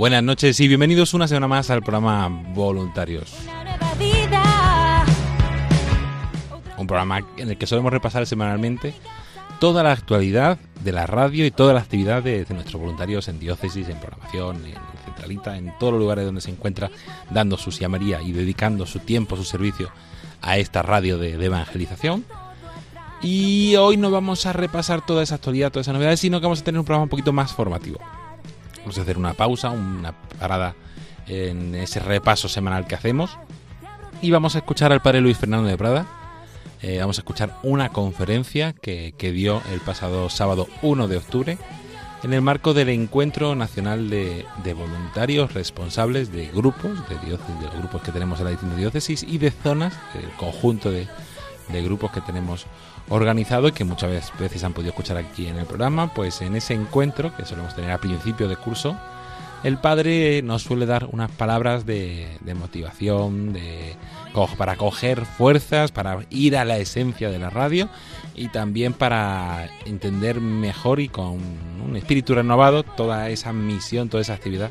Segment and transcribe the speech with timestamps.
[0.00, 3.34] Buenas noches y bienvenidos una semana más al programa Voluntarios.
[6.78, 8.94] Un programa en el que solemos repasar semanalmente
[9.58, 13.90] toda la actualidad de la radio y toda la actividad de, nuestros voluntarios en diócesis,
[13.90, 14.72] en programación, en
[15.04, 16.90] centralita, en todos los lugares donde se encuentra
[17.28, 19.90] dando su siamaría y dedicando su tiempo, su servicio
[20.40, 22.24] a esta radio de, de evangelización.
[23.20, 26.62] Y hoy no vamos a repasar toda esa actualidad, todas esas novedades, sino que vamos
[26.62, 28.00] a tener un programa un poquito más formativo.
[28.80, 30.74] Vamos a hacer una pausa, una parada
[31.26, 33.38] en ese repaso semanal que hacemos.
[34.22, 36.06] Y vamos a escuchar al padre Luis Fernando de Prada.
[36.82, 41.58] Eh, vamos a escuchar una conferencia que, que dio el pasado sábado 1 de octubre
[42.22, 48.02] en el marco del Encuentro Nacional de, Voluntarios Responsables de Grupos, de, diócesis, de grupos
[48.02, 51.08] que tenemos en la distintas diócesis y de zonas, el conjunto de,
[51.72, 52.66] de grupos que tenemos
[53.08, 56.74] organizado y que muchas veces, han podido escuchar aquí en el programa, pues en ese
[56.74, 58.96] encuentro que solemos tener a principio de curso,
[59.62, 63.94] el padre nos suele dar unas palabras de, de motivación, de,
[64.56, 67.88] para coger fuerzas, para ir a la esencia de la radio
[68.34, 71.38] y también para entender mejor y con
[71.86, 74.70] un espíritu renovado toda esa misión, toda esa actividad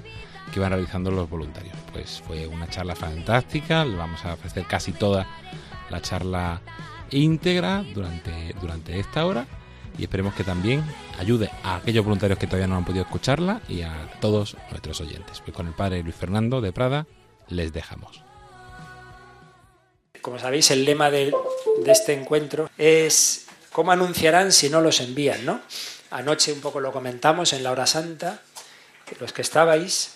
[0.54, 1.76] que van realizando los voluntarios.
[1.94, 5.28] Pues fue una charla fantástica, le vamos a ofrecer casi toda
[5.90, 6.62] la charla
[7.12, 9.48] íntegra durante, durante esta hora
[9.98, 10.84] y esperemos que también
[11.20, 15.42] ayude a aquellos voluntarios que todavía no han podido escucharla y a todos nuestros oyentes.
[15.42, 17.06] Pues con el padre Luis Fernando de Prada
[17.50, 18.24] les dejamos.
[20.22, 21.34] Como sabéis, el lema de,
[21.86, 25.46] este encuentro es ¿cómo anunciarán si no los envían?
[25.46, 25.62] ¿no?
[26.12, 28.42] Anoche un poco lo comentamos en la hora santa,
[29.20, 30.16] los que estabais,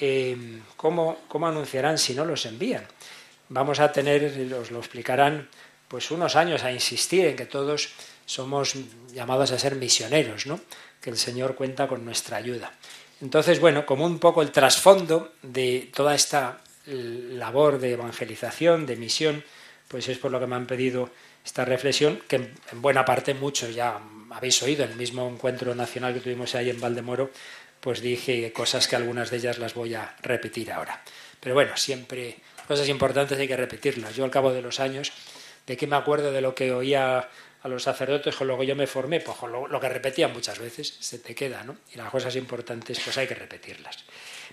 [0.00, 2.86] eh, ¿cómo, ¿cómo anunciarán si no los envían?
[3.48, 5.48] Vamos a tener, os lo explicarán,
[5.94, 7.90] pues unos años a insistir en que todos
[8.26, 8.74] somos
[9.12, 10.58] llamados a ser misioneros, ¿no?
[11.00, 12.72] que el Señor cuenta con nuestra ayuda.
[13.22, 19.44] Entonces, bueno, como un poco el trasfondo de toda esta labor de evangelización, de misión,
[19.86, 21.10] pues es por lo que me han pedido
[21.44, 24.00] esta reflexión, que en en buena parte muchos ya
[24.32, 27.30] habéis oído en el mismo encuentro nacional que tuvimos ahí en Valdemoro,
[27.78, 31.04] pues dije cosas que algunas de ellas las voy a repetir ahora.
[31.38, 34.16] Pero bueno, siempre cosas importantes hay que repetirlas.
[34.16, 35.12] Yo al cabo de los años,
[35.66, 37.28] ¿de qué me acuerdo de lo que oía
[37.62, 39.20] a los sacerdotes con lo que yo me formé?
[39.20, 41.76] Pues con lo, que repetían muchas veces, se te queda, ¿no?
[41.92, 44.04] Y las cosas importantes pues hay que repetirlas.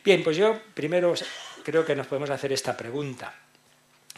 [0.03, 1.13] Bien, pues yo primero
[1.63, 3.33] creo que nos podemos hacer esta pregunta.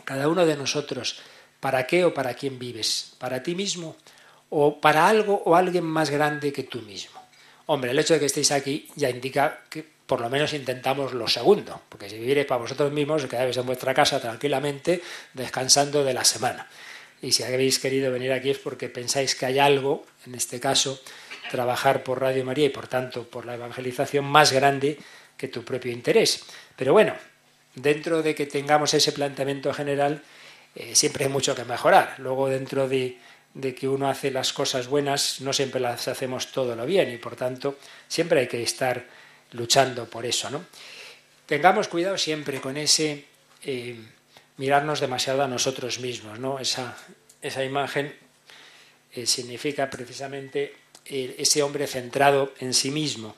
[0.05, 1.21] Cada uno de nosotros,
[1.59, 3.15] ¿para qué o para quién vives?
[3.17, 3.97] ¿Para ti mismo
[4.49, 7.21] o para algo o alguien más grande que tú mismo?
[7.65, 11.27] Hombre, el hecho de que estéis aquí ya indica que por lo menos intentamos lo
[11.27, 15.01] segundo, porque si vivierais para vosotros mismos, os quedáis en vuestra casa tranquilamente,
[15.33, 16.67] descansando de la semana.
[17.23, 21.01] Y si habéis querido venir aquí es porque pensáis que hay algo, en este caso,
[21.49, 24.99] trabajar por Radio María y por tanto por la evangelización más grande
[25.37, 26.43] que tu propio interés.
[26.75, 27.15] Pero bueno,
[27.75, 30.21] dentro de que tengamos ese planteamiento general,
[30.75, 32.15] eh, siempre hay mucho que mejorar.
[32.17, 33.17] Luego, dentro de,
[33.53, 37.37] que uno hace las cosas buenas, no siempre las hacemos todo lo bien y por
[37.37, 37.77] tanto
[38.07, 39.05] siempre hay que estar
[39.51, 40.49] luchando por eso.
[40.49, 40.65] ¿no?
[41.45, 43.25] Tengamos cuidado siempre con ese
[43.63, 43.95] eh,
[44.57, 46.39] mirarnos demasiado a nosotros mismos.
[46.39, 46.57] ¿no?
[46.59, 46.97] Esa,
[47.43, 48.15] esa imagen
[49.11, 50.73] eh, significa precisamente
[51.05, 53.35] eh, ese hombre centrado en sí mismo,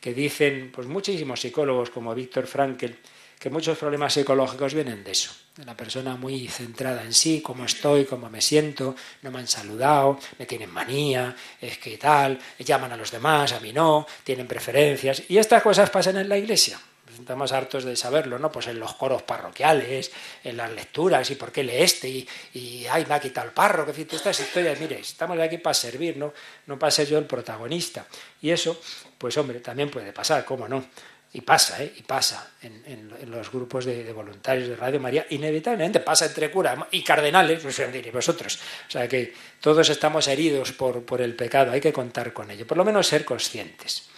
[0.00, 2.92] que dicen pues, muchísimos psicólogos como Víctor Frankl,
[3.38, 7.64] que muchos problemas psicológicos vienen de eso, de la persona muy centrada en sí, cómo
[7.64, 12.92] estoy, cómo me siento, no me han saludado, me tienen manía, es que tal, llaman
[12.92, 15.22] a los demás, a mí no, tienen preferencias.
[15.28, 16.78] Y estas cosas pasan en la iglesia.
[17.18, 18.50] Estamos hartos de saberlo, ¿no?
[18.52, 20.10] Pues en los coros parroquiales,
[20.44, 23.52] en las lecturas, y por qué lee este, y, y ay, me ha quitado el
[23.52, 26.32] parro, que estas historias, mire, estamos aquí para servir, ¿no?
[26.66, 28.06] No para ser yo el protagonista.
[28.42, 28.80] Y eso,
[29.18, 30.84] pues hombre, también puede pasar, ¿cómo no?
[31.32, 31.92] Y pasa, ¿eh?
[31.96, 35.26] Y pasa en, los grupos de, voluntarios de Radio María.
[35.30, 38.58] Inevitablemente pasa entre curas y cardenales, pues y vosotros.
[38.88, 42.66] O sea que todos estamos heridos por, por el pecado, hay que contar con ello.
[42.66, 44.08] Por lo menos ser conscientes.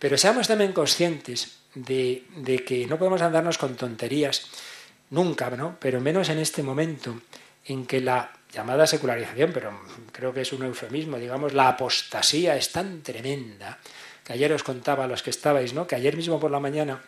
[0.00, 4.46] Pero seamos también conscientes de, que no podemos andarnos con tonterías
[5.10, 5.76] nunca, ¿no?
[5.80, 7.20] Pero menos en este momento
[7.64, 9.78] en que la llamada secularización, pero
[10.12, 13.78] creo que es un eufemismo, digamos, la apostasía es tan tremenda
[14.30, 15.86] ayer os contaba a los que estabais, ¿no?
[15.86, 17.02] que ayer mismo por la mañana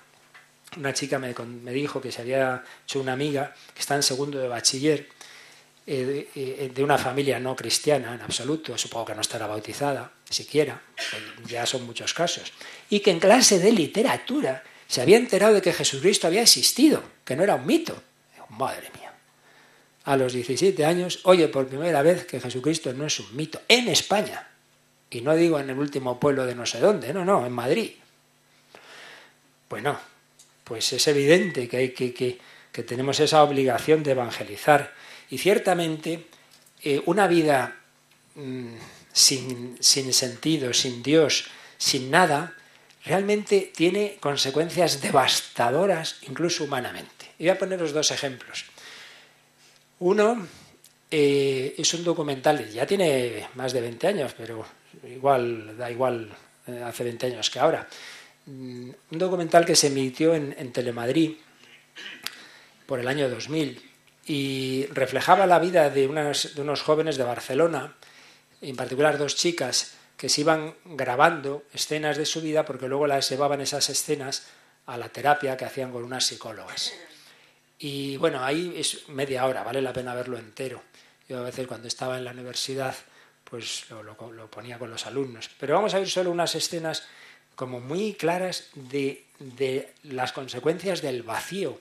[0.77, 1.35] una chica me,
[1.73, 5.09] dijo que se había hecho una amiga que está en segundo de bachiller,
[5.87, 10.81] de, una familia no cristiana en absoluto, supongo que no estará bautizada, siquiera,
[11.47, 12.53] ya son muchos casos,
[12.91, 17.37] y que en clase de literatura se había enterado de que Jesucristo había existido, que
[17.37, 18.03] no era un mito.
[18.51, 19.13] Madre mía.
[20.05, 23.89] A los 17 años, oye por primera vez que Jesucristo no es un mito, en
[23.89, 24.49] España.
[25.11, 27.93] Y no digo en el último pueblo de no sé dónde, no, no, en Madrid.
[29.69, 29.99] Bueno,
[30.65, 34.93] pues es evidente que, hay que, que, tenemos esa obligación de evangelizar.
[35.33, 36.27] Y ciertamente
[36.83, 37.75] eh, una vida
[38.35, 38.75] mm,
[39.11, 41.47] sin, sentido, sin Dios,
[41.79, 42.55] sin nada,
[43.07, 47.33] realmente tiene consecuencias devastadoras, incluso humanamente.
[47.39, 48.67] Y voy a poneros dos ejemplos.
[50.01, 50.47] Uno
[51.11, 54.67] eh, es un documental, ya tiene más de 20 años, pero
[55.09, 56.31] igual, da igual
[56.67, 57.89] eh, hace 20 años que ahora.
[58.45, 61.37] Mm, un documental que se emitió en, Telemadrid
[62.85, 63.92] por el año 2000
[64.27, 67.95] y reflejaba la vida de, unas, de unos jóvenes de Barcelona,
[68.61, 73.29] en particular dos chicas, que se iban grabando escenas de su vida porque luego las
[73.29, 74.47] llevaban esas escenas
[74.87, 76.93] a la terapia que hacían con unas psicólogas.
[77.79, 80.81] Y bueno, ahí es media hora, vale la pena verlo entero.
[81.29, 82.95] Yo a veces cuando estaba en la universidad
[83.53, 84.17] pues lo,
[84.51, 85.51] ponía con los alumnos.
[85.61, 87.03] Pero vamos a ver solo unas escenas
[87.55, 89.27] como muy claras de,
[90.05, 91.79] las consecuencias del vacío,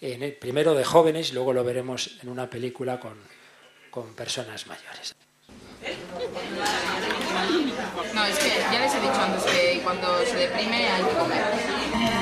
[0.00, 3.16] en primero de jóvenes, y luego lo veremos en una película con,
[4.14, 5.14] personas mayores.
[8.14, 11.42] No, es que ya les he dicho antes que cuando se deprime hay que comer.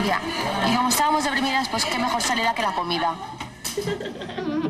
[0.06, 0.22] Ya,
[0.70, 3.14] y como estábamos deprimidas, pues qué mejor salida que la comida.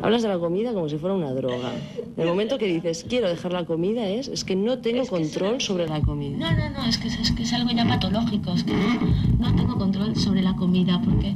[0.01, 1.71] Hablas de la comida como si fuera una droga.
[1.97, 5.61] En el momento que dices quiero dejar la comida es, es que no tengo control
[5.61, 6.37] sobre la comida.
[6.37, 8.53] No, no, no, es que es, que es algo ya patológico.
[8.53, 11.35] Es que no, tengo control sobre la comida porque...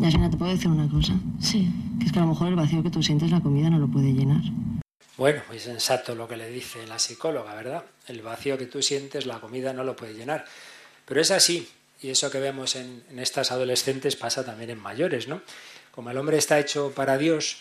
[0.00, 1.12] Ya, ¿te puedo decir una cosa?
[1.40, 1.68] Sí.
[1.98, 3.88] Que es que a lo mejor el vacío que tú sientes la comida no lo
[3.88, 4.42] puede llenar.
[5.16, 7.84] Bueno, muy sensato lo que le dice la psicóloga, ¿verdad?
[8.06, 10.44] El vacío que tú sientes la comida no lo puede llenar.
[11.04, 11.68] Pero es así,
[12.00, 15.42] y eso que vemos en, en estas adolescentes pasa también en mayores, ¿no?
[15.90, 17.56] Como el hombre está hecho para Dios,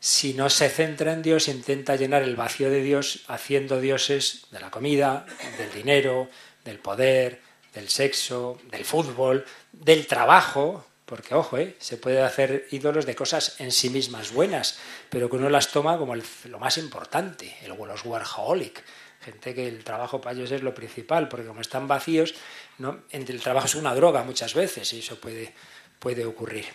[0.00, 4.60] si no se centra en Dios, intenta llenar el vacío de Dios haciendo dioses de
[4.60, 5.24] la comida,
[5.58, 6.28] del dinero,
[6.64, 7.40] del poder,
[7.74, 11.76] del sexo, del fútbol, del trabajo, porque ojo, ¿eh?
[11.78, 15.96] se puede hacer ídolos de cosas en sí mismas buenas, pero que uno las toma
[15.98, 18.82] como lo más importante, el, los workaholic,
[19.20, 22.34] gente que el trabajo para ellos es lo principal, porque como están vacíos,
[22.78, 23.04] ¿no?
[23.10, 25.54] el trabajo es una droga muchas veces y eso puede,
[26.00, 26.66] puede ocurrir.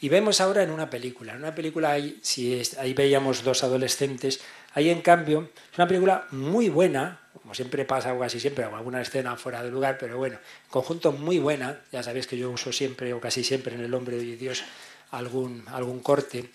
[0.00, 4.40] Y vemos ahora en una película, en una película ahí, si ahí veíamos dos adolescentes,
[4.74, 9.00] ahí en cambio es una película muy buena, como siempre pasa o casi siempre, alguna
[9.00, 10.36] escena fuera de lugar, pero bueno,
[10.68, 14.16] conjunto muy buena, ya sabéis que yo uso siempre o casi siempre en El hombre
[14.16, 14.64] de Dios
[15.12, 16.50] algún, algún corte,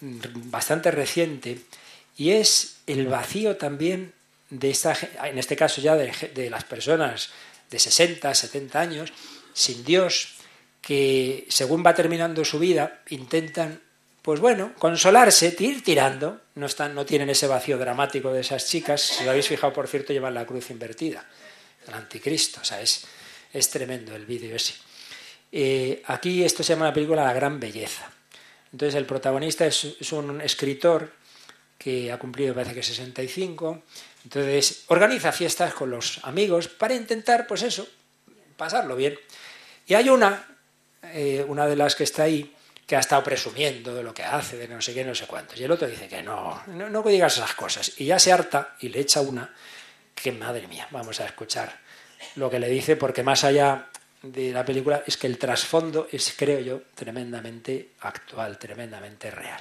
[0.00, 1.60] mm, bastante reciente,
[2.16, 4.12] y es el vacío también
[4.50, 7.30] de esta, en este caso ya de, de las personas
[7.70, 9.12] de 60, 70 años,
[9.52, 10.34] sin Dios,
[10.82, 13.80] que según va terminando su vida intentan,
[14.24, 19.02] pues bueno, consolarse, ir tirando, no, están, no tienen ese vacío dramático de esas chicas,
[19.02, 21.28] si lo habéis fijado por cierto llevan la cruz invertida,
[21.86, 23.04] el anticristo, o sea, es,
[23.52, 24.76] es tremendo el vídeo ese.
[25.52, 28.10] Eh, aquí esto se llama la película La gran belleza.
[28.72, 31.12] Entonces el protagonista es, un escritor
[31.76, 33.82] que ha cumplido parece que 65,
[34.24, 37.86] entonces organiza fiestas con los amigos para intentar, pues eso,
[38.56, 39.18] pasarlo bien.
[39.86, 40.48] Y hay una
[41.12, 42.53] eh, una de las que está ahí,
[42.86, 45.58] que ha estado presumiendo de lo que hace, de no sé qué, no sé cuántos.
[45.58, 47.92] Y el otro dice que no, no, no digas esas cosas.
[47.98, 49.54] Y ya se harta y le echa una
[50.14, 51.80] que, madre mía, vamos a escuchar
[52.36, 53.88] lo que le dice, porque más allá
[54.22, 59.60] de la película es que el trasfondo es, creo yo, tremendamente actual, tremendamente real.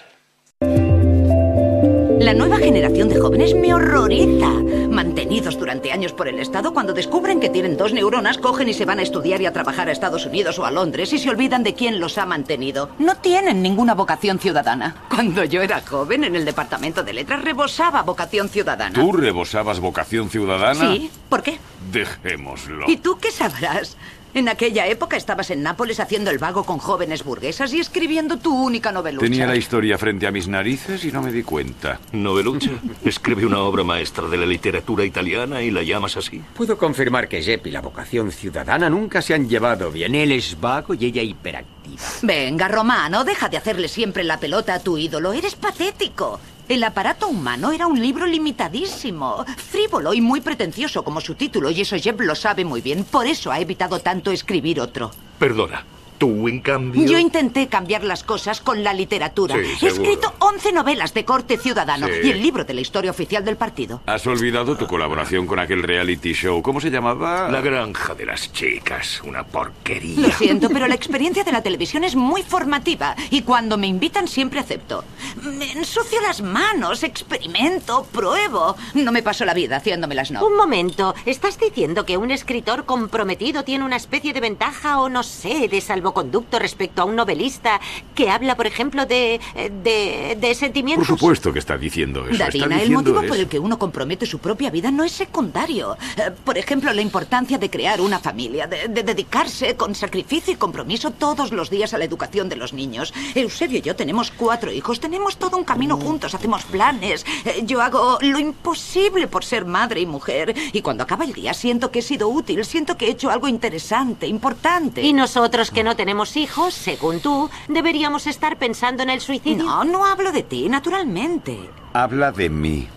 [2.24, 4.48] La nueva generación de jóvenes me horroriza.
[4.48, 8.86] Mantenidos durante años por el Estado, cuando descubren que tienen dos neuronas, cogen y se
[8.86, 11.64] van a estudiar y a trabajar a Estados Unidos o a Londres y se olvidan
[11.64, 12.92] de quién los ha mantenido.
[12.98, 14.96] No tienen ninguna vocación ciudadana.
[15.10, 18.94] Cuando yo era joven, en el departamento de letras rebosaba vocación ciudadana.
[18.94, 20.94] ¿Tú rebosabas vocación ciudadana?
[20.94, 21.60] Sí, ¿por qué?
[21.92, 22.90] Dejémoslo.
[22.90, 23.98] ¿Y tú qué sabrás?
[24.36, 28.56] En aquella época estabas en Nápoles haciendo el vago con jóvenes burguesas y escribiendo tu
[28.56, 29.24] única novelucha.
[29.24, 32.00] Tenía la historia frente a mis narices y no me di cuenta.
[32.14, 32.72] ¿Novelucha?
[33.06, 36.42] Escribe una obra maestra de la literatura italiana y la llamas así.
[36.56, 40.16] Puedo confirmar que Jep y la vocación ciudadana nunca se han llevado bien.
[40.16, 42.02] Él es vago y ella hiperactiva.
[42.24, 45.34] Venga, Romano, deja de hacerle siempre la pelota a tu ídolo.
[45.34, 46.40] Eres patético.
[46.70, 51.82] El aparato humano era un libro limitadísimo, frívolo y muy pretencioso como su título, y
[51.82, 53.04] eso Jeb lo sabe muy bien.
[53.04, 55.12] Por eso ha evitado tanto escribir otro.
[55.40, 55.84] Perdona.
[56.24, 57.06] Tú, en cambio...
[57.06, 59.56] Yo intenté cambiar las cosas con la literatura.
[59.78, 62.14] Sí, He escrito 11 novelas de corte ciudadano Sí.
[62.24, 64.00] y el libro de la historia oficial del partido.
[64.06, 66.62] ¿Has olvidado tu colaboración con aquel reality show?
[66.62, 67.50] ¿Cómo se llamaba?
[67.52, 69.22] La granja de las chicas.
[69.26, 70.28] Una porquería.
[70.30, 74.30] Lo siento, pero la experiencia de la televisión es muy formativa y cuando me invitan
[74.30, 75.04] siempre acepto.
[75.44, 78.78] Me ensucio las manos, experimento, pruebo.
[78.94, 80.46] No me paso la vida haciéndomelas no.
[80.48, 85.24] Un momento, ¿estás diciendo que un escritor comprometido tiene una especie de ventaja o no
[85.24, 85.82] sé, de
[86.18, 87.80] salvoconducto respecto a un novelista
[88.16, 89.40] que habla, por ejemplo, de.
[89.84, 90.38] de.
[90.40, 91.08] de sentimientos?
[91.08, 92.32] Por supuesto que está diciendo eso.
[92.32, 93.36] está Davina, el diciendo motivo por eso.
[93.36, 95.98] el que uno compromete su propia vida no es secundario.
[96.18, 100.58] Eh, Por ejemplo, la importancia de crear una familia, de, de dedicarse con sacrificio y
[100.58, 103.14] compromiso todos los días a la educación de los niños.
[103.36, 107.26] Eusebio y yo tenemos cuatro hijos, tenemos todo un camino juntos, hacemos planes.
[107.46, 110.54] Eh, Yo hago lo imposible por ser madre y mujer.
[110.72, 113.48] Y cuando acaba el día siento que he sido útil, siento que he hecho algo
[113.48, 115.02] interesante, importante.
[115.02, 119.64] Y nosotros que no tenemos hijos, según tú, deberíamos estar pensando en el suicidio.
[119.64, 121.58] No, no hablo de ti, naturalmente.
[121.94, 122.88] Habla de mí.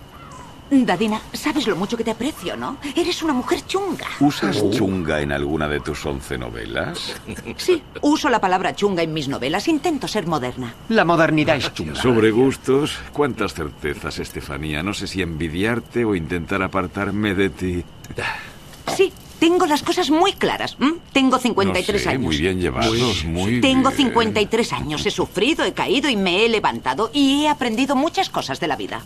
[0.68, 2.78] Dadina, sabes lo mucho que te aprecio, ¿no?
[2.96, 4.06] Eres una mujer chunga.
[4.18, 7.14] ¿Usas chunga en alguna de tus once novelas?
[7.56, 9.68] Sí, uso la palabra chunga en mis novelas.
[9.68, 10.74] Intento ser moderna.
[10.88, 11.94] La modernidad es chunga.
[11.94, 14.82] Sobre gustos, cuántas certezas, Estefanía.
[14.82, 17.84] No sé si envidiarte o intentar apartarme de ti.
[18.96, 20.76] Sí, tengo las cosas muy claras.
[20.80, 20.94] ¿m?
[21.12, 22.22] Tengo 53 no sé, años.
[22.22, 24.08] Muy bien llevados, muy Tengo bien.
[24.12, 25.06] 53 años.
[25.06, 28.76] He sufrido, he caído y me he levantado y he aprendido muchas cosas de la
[28.76, 29.02] vida.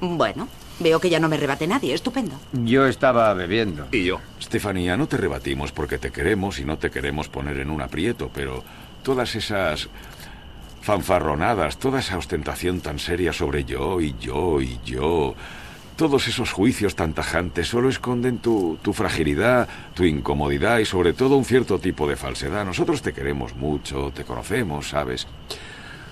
[0.00, 0.48] Bueno,
[0.78, 1.94] veo que ya no me rebate nadie.
[1.94, 2.36] Estupendo.
[2.52, 3.86] Yo estaba bebiendo.
[3.92, 4.20] Y yo.
[4.38, 8.30] Estefanía, no te rebatimos porque te queremos y no te queremos poner en un aprieto,
[8.34, 8.64] pero
[9.02, 9.88] todas esas
[10.82, 15.34] fanfarronadas, toda esa ostentación tan seria sobre yo y yo y yo,
[16.00, 21.36] todos esos juicios tan tajantes solo esconden tu, tu fragilidad, tu incomodidad y sobre todo
[21.36, 22.64] un cierto tipo de falsedad.
[22.64, 25.26] Nosotros te queremos mucho, te conocemos, ¿sabes?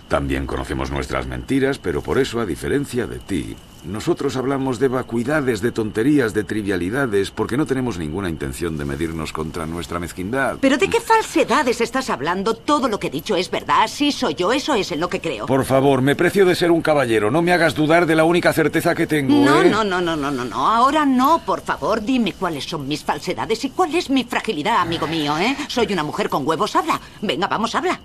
[0.08, 5.60] También conocemos nuestras mentiras, pero por eso, a diferencia de ti, nosotros hablamos de vacuidades,
[5.60, 10.56] de tonterías, de trivialidades, porque no tenemos ninguna intención de medirnos contra nuestra mezquindad.
[10.60, 12.54] ¿Pero de qué falsedades estás hablando?
[12.54, 13.86] Todo lo que he dicho es verdad.
[13.86, 14.50] Sí soy yo.
[14.52, 15.44] Eso es en lo que creo.
[15.44, 17.30] Por favor, me precio de ser un caballero.
[17.30, 19.44] No me hagas dudar de la única certeza que tengo.
[19.44, 19.68] No, ¿eh?
[19.70, 20.68] no, no, no, no, no, no.
[20.68, 22.02] Ahora no, por favor.
[22.02, 25.54] Dime cuáles son mis falsedades y cuál es mi fragilidad, amigo mío, ¿eh?
[25.68, 26.74] Soy una mujer con huevos.
[26.76, 27.00] Habla.
[27.20, 28.00] Venga, vamos, habla.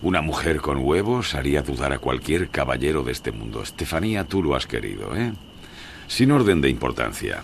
[0.00, 3.62] Una mujer con huevos haría dudar a cualquier caballero de este mundo.
[3.62, 5.32] Estefanía, tú lo has querido, ¿eh?
[6.06, 7.42] Sin orden de importancia.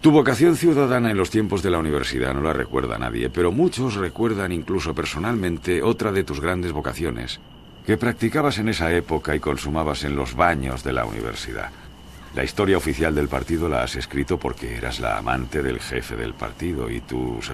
[0.00, 3.94] Tu vocación ciudadana en los tiempos de la universidad no la recuerda nadie, pero muchos
[3.94, 7.40] recuerdan incluso personalmente otra de tus grandes vocaciones,
[7.86, 11.70] que practicabas en esa época y consumabas en los baños de la universidad.
[12.34, 16.32] La historia oficial del partido la has escrito porque eras la amante del jefe del
[16.32, 17.52] partido y tus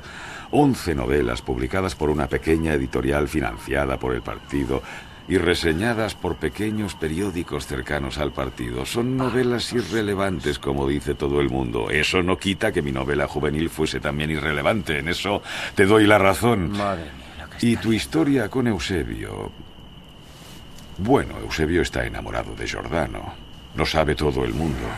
[0.50, 4.82] once novelas publicadas por una pequeña editorial financiada por el partido
[5.28, 11.50] y reseñadas por pequeños periódicos cercanos al partido son novelas irrelevantes, como dice todo el
[11.50, 11.90] mundo.
[11.90, 14.98] Eso no quita que mi novela juvenil fuese también irrelevante.
[14.98, 15.42] En eso
[15.74, 16.70] te doy la razón.
[16.70, 19.52] Madre mía, lo que Y tu historia con Eusebio.
[20.96, 23.34] Bueno, Eusebio está enamorado de Giordano.
[23.76, 24.88] Lo sabe todo el mundo.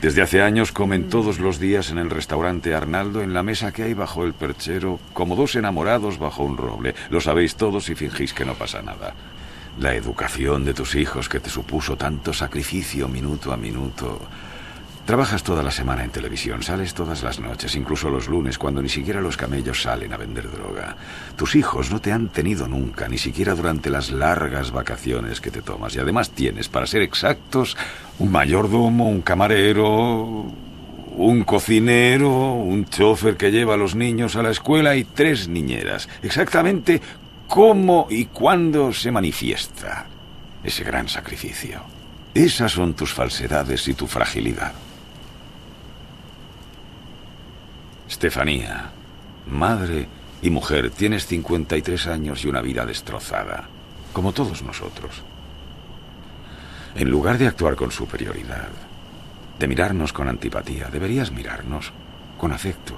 [0.00, 3.82] Desde hace años comen todos los días en el restaurante Arnaldo en la mesa que
[3.82, 6.94] hay bajo el perchero, como dos enamorados bajo un roble.
[7.10, 9.14] Lo sabéis todos y fingís que no pasa nada.
[9.80, 14.20] La educación de tus hijos que te supuso tanto sacrificio minuto a minuto.
[15.08, 18.90] Trabajas toda la semana en televisión, sales todas las noches, incluso los lunes, cuando ni
[18.90, 20.98] siquiera los camellos salen a vender droga.
[21.34, 25.62] Tus hijos no te han tenido nunca, ni siquiera durante las largas vacaciones que te
[25.62, 25.96] tomas.
[25.96, 27.74] Y además tienes, para ser exactos,
[28.18, 30.52] un mayordomo, un camarero,
[31.16, 36.06] un cocinero, un chofer que lleva a los niños a la escuela y tres niñeras.
[36.20, 37.00] Exactamente
[37.46, 40.04] cómo y cuándo se manifiesta.
[40.62, 41.80] ese gran sacrificio.
[42.34, 44.74] Esas son tus falsedades y tu fragilidad.
[48.08, 48.90] Estefanía,
[49.46, 50.08] madre
[50.40, 53.68] y mujer, tienes 53 años y una vida destrozada,
[54.14, 55.22] como todos nosotros.
[56.94, 58.68] En lugar de actuar con superioridad,
[59.58, 61.92] de mirarnos con antipatía, deberías mirarnos
[62.38, 62.94] con afecto.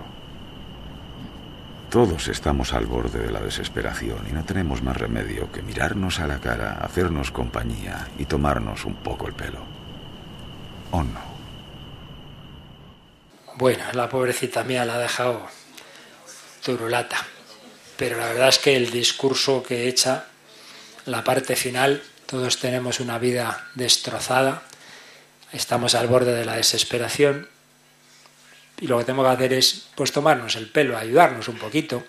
[1.90, 6.28] Todos estamos al borde de la desesperación y no tenemos más remedio que mirarnos a
[6.28, 9.58] la cara, hacernos compañía y tomarnos un poco el pelo.
[10.92, 11.29] ¿O no?
[13.60, 15.46] Bueno, la pobrecita mía la ha dejado
[16.64, 17.26] turulata.
[17.98, 20.28] Pero la verdad es que el discurso que echa,
[21.04, 24.62] la parte final, todos tenemos una vida destrozada,
[25.52, 27.50] estamos al borde de la desesperación
[28.80, 32.04] y lo que tenemos que hacer es pues tomarnos el pelo, ayudarnos un poquito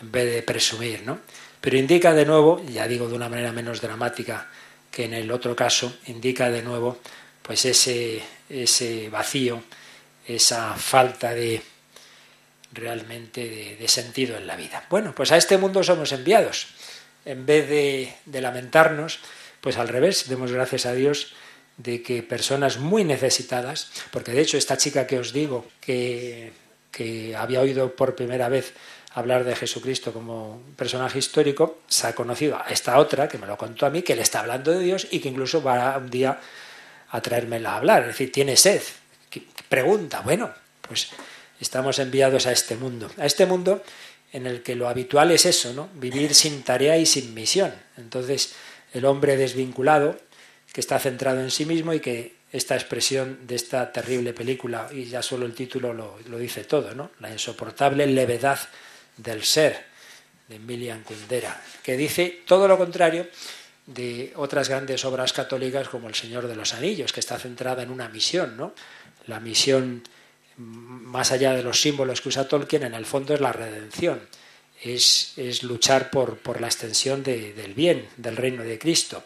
[0.00, 1.18] en vez de presumir, ¿no?
[1.60, 4.48] Pero indica de nuevo, ya digo de una manera menos dramática
[4.92, 7.00] que en el otro caso, indica de nuevo
[7.42, 9.64] pues ese, ese vacío,
[10.26, 11.62] esa falta de
[12.72, 14.84] realmente de, sentido en la vida.
[14.88, 16.68] Bueno, pues a este mundo somos enviados.
[17.24, 19.20] En vez de, lamentarnos,
[19.60, 21.34] pues al revés, demos gracias a Dios
[21.76, 26.52] de que personas muy necesitadas, porque de hecho esta chica que os digo, que,
[26.90, 28.74] que había oído por primera vez
[29.14, 33.56] hablar de Jesucristo como personaje histórico, se ha conocido a esta otra, que me lo
[33.56, 36.40] contó a mí, que le está hablando de Dios y que incluso va un día
[37.10, 38.80] a traérmela a hablar, es decir, tiene sed,
[39.72, 40.52] pregunta, bueno,
[40.86, 41.08] pues
[41.58, 43.82] estamos enviados a este mundo, a este mundo
[44.30, 45.88] en el que lo habitual es eso, ¿no?
[45.94, 47.72] Vivir sin tarea y sin misión.
[47.96, 48.52] Entonces,
[48.92, 50.20] el hombre desvinculado,
[50.74, 55.04] que está centrado en sí mismo y que esta expresión de esta terrible película, y
[55.04, 57.12] ya solo el título lo, lo dice todo, ¿no?
[57.20, 58.58] La insoportable levedad
[59.16, 59.86] del ser,
[60.48, 63.26] de Emilian Kundera, que dice todo lo contrario
[63.86, 67.90] de otras grandes obras católicas como El Señor de los Anillos, que está centrada en
[67.90, 68.74] una misión, ¿no?
[69.26, 70.02] La misión
[70.56, 74.20] más allá de los símbolos que usa Tolkien, en el fondo es la redención,
[74.82, 79.24] es, es luchar por, por la extensión de, del bien, del reino de Cristo.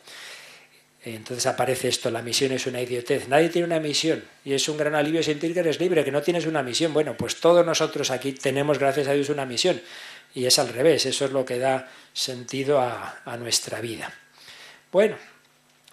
[1.05, 3.29] Entonces aparece esto, la misión es una idiotez.
[3.29, 6.21] Nadie tiene una misión y es un gran alivio sentir que eres libre, que no
[6.21, 6.93] tienes una misión.
[6.93, 9.81] Bueno, pues todos nosotros aquí tenemos, gracias a Dios, una misión
[10.35, 14.13] y es al revés, eso es lo que da sentido a, a nuestra vida.
[14.91, 15.17] Bueno,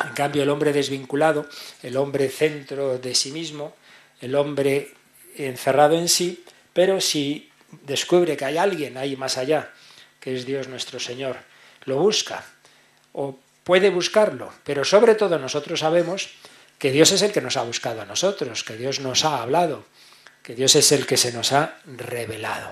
[0.03, 1.47] en cambio el hombre desvinculado,
[1.83, 3.75] el hombre centro de sí mismo,
[4.23, 4.93] el hombre
[5.35, 7.51] encerrado en sí, pero si
[7.83, 9.73] descubre que hay alguien ahí más allá,
[10.21, 11.37] que es Dios nuestro Señor,
[11.83, 12.45] lo busca
[13.11, 16.29] o puede buscarlo, pero sobre todo nosotros sabemos
[16.79, 19.83] que Dios es el que nos ha buscado a nosotros, que Dios nos ha hablado,
[20.41, 22.71] que Dios es el que se nos ha revelado.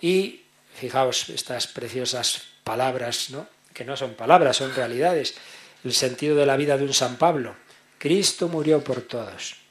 [0.00, 0.42] Y
[0.74, 3.46] fijaos estas preciosas palabras, ¿no?
[3.72, 5.34] que no son palabras, son realidades,
[5.84, 7.54] el sentido de la vida de un San Pablo.
[7.98, 9.61] Cristo murió por todos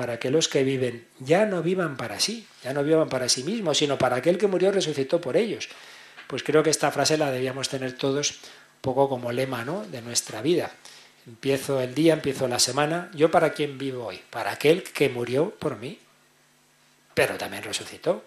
[0.00, 3.44] para que los que viven ya no vivan para sí, ya no vivan para sí
[3.44, 5.68] mismos, sino para aquel que murió resucitó por ellos.
[6.26, 9.84] Pues creo que esta frase la debíamos tener todos un poco como lema ¿no?
[9.84, 10.72] de nuestra vida.
[11.26, 13.10] Empiezo el día, empiezo la semana.
[13.12, 14.22] ¿Yo para quién vivo hoy?
[14.30, 15.98] Para aquel que murió por mí,
[17.12, 18.24] pero también resucitó.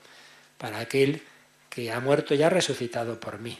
[0.60, 1.24] Para aquel
[1.72, 3.58] que ha muerto y ha resucitado por mí.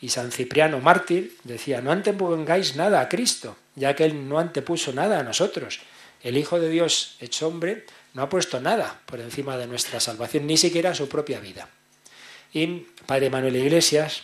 [0.00, 4.92] Y San Cipriano, mártir, decía, no antepongáis nada a Cristo, ya que Él no antepuso
[4.92, 5.80] nada a nosotros.
[6.22, 10.46] El Hijo de Dios hecho hombre no ha puesto nada por encima de nuestra salvación,
[10.46, 11.68] ni siquiera su propia vida.
[12.52, 12.66] Y
[13.06, 14.22] Padre Manuel Iglesias,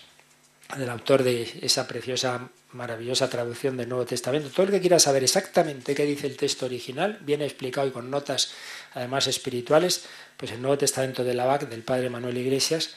[0.76, 5.22] el autor de esa preciosa, maravillosa traducción del Nuevo Testamento, todo el que quiera saber
[5.22, 8.52] exactamente qué dice el texto original, bien explicado y con notas
[8.94, 10.04] además espirituales,
[10.36, 12.96] pues el Nuevo Testamento de la BAC, del Padre Manuel Iglesias,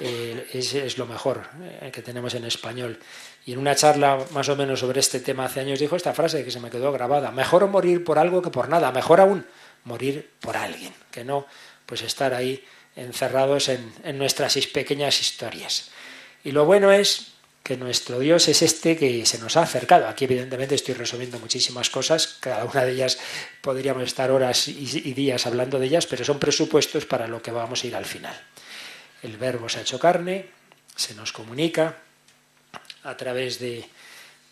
[0.00, 1.48] eh, es, es, lo mejor
[1.80, 3.00] eh, que tenemos en español.
[3.48, 6.44] Y en una charla más o menos sobre este tema hace años dijo esta frase
[6.44, 9.46] que se me quedó grabada, mejor morir por algo que por nada, mejor aún
[9.84, 11.46] morir por alguien, que no
[11.86, 12.62] pues estar ahí
[12.94, 15.88] encerrados en, nuestras pequeñas historias.
[16.44, 17.28] Y lo bueno es
[17.62, 20.08] que nuestro Dios es este que se nos ha acercado.
[20.08, 23.18] Aquí evidentemente estoy resumiendo muchísimas cosas, cada una de ellas
[23.62, 27.82] podríamos estar horas y días hablando de ellas, pero son presupuestos para lo que vamos
[27.82, 28.38] a ir al final.
[29.22, 30.50] El verbo se ha hecho carne,
[30.94, 31.96] se nos comunica,
[33.08, 33.88] a través de,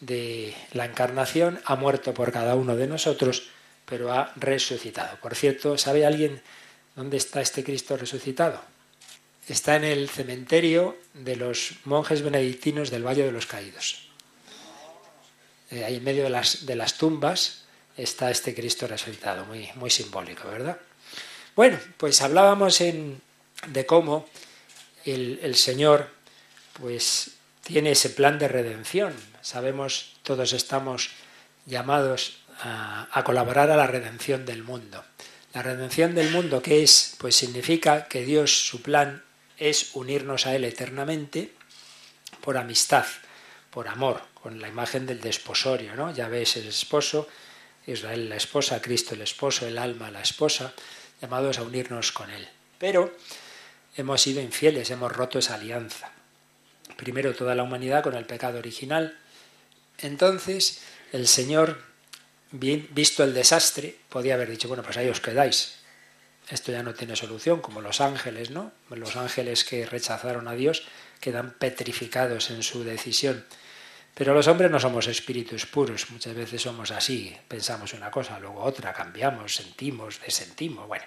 [0.01, 3.51] de la encarnación, ha muerto por cada uno de nosotros,
[3.85, 5.19] pero ha resucitado.
[5.21, 6.42] Por cierto, ¿sabe alguien
[6.95, 8.62] dónde está este Cristo resucitado?
[9.47, 14.09] Está en el cementerio de los monjes benedictinos del Valle de los Caídos.
[15.71, 17.64] Eh, ahí en medio de las, de las tumbas
[17.97, 20.79] está este Cristo resucitado, muy, muy simbólico, ¿verdad?
[21.55, 23.21] Bueno, pues hablábamos en,
[23.69, 24.29] de cómo
[25.05, 26.11] el, el Señor
[26.81, 27.36] pues
[27.67, 29.13] tiene ese plan de redención.
[29.43, 31.11] Sabemos, todos estamos
[31.67, 35.05] llamados a, colaborar a la redención del mundo.
[35.53, 37.17] La redención del mundo, ¿qué es?
[37.19, 39.25] Pues significa que Dios, su plan,
[39.59, 41.55] es unirnos a Él eternamente
[42.41, 43.07] por amistad,
[43.71, 46.15] por amor, con la imagen del desposorio, ¿no?
[46.15, 47.27] Ya ves el esposo,
[47.85, 50.73] Israel la esposa, Cristo el esposo, el alma la esposa,
[51.21, 52.47] llamados a unirnos con Él.
[52.79, 53.17] Pero
[53.97, 56.13] hemos sido infieles, hemos roto esa alianza.
[56.97, 59.19] Primero toda la humanidad con el pecado original.
[59.99, 60.83] Entonces
[61.13, 61.81] el Señor,
[62.51, 65.77] visto el desastre, podía haber dicho, bueno, pues ahí os quedáis.
[66.49, 68.73] Esto ya no tiene solución, como los ángeles, ¿no?
[68.91, 70.85] Los ángeles que rechazaron a Dios
[71.21, 73.45] quedan petrificados en su decisión.
[74.15, 78.63] Pero los hombres no somos espíritus puros, muchas veces somos así, pensamos una cosa, luego
[78.63, 80.87] otra, cambiamos, sentimos, desentimos.
[80.87, 81.05] Bueno,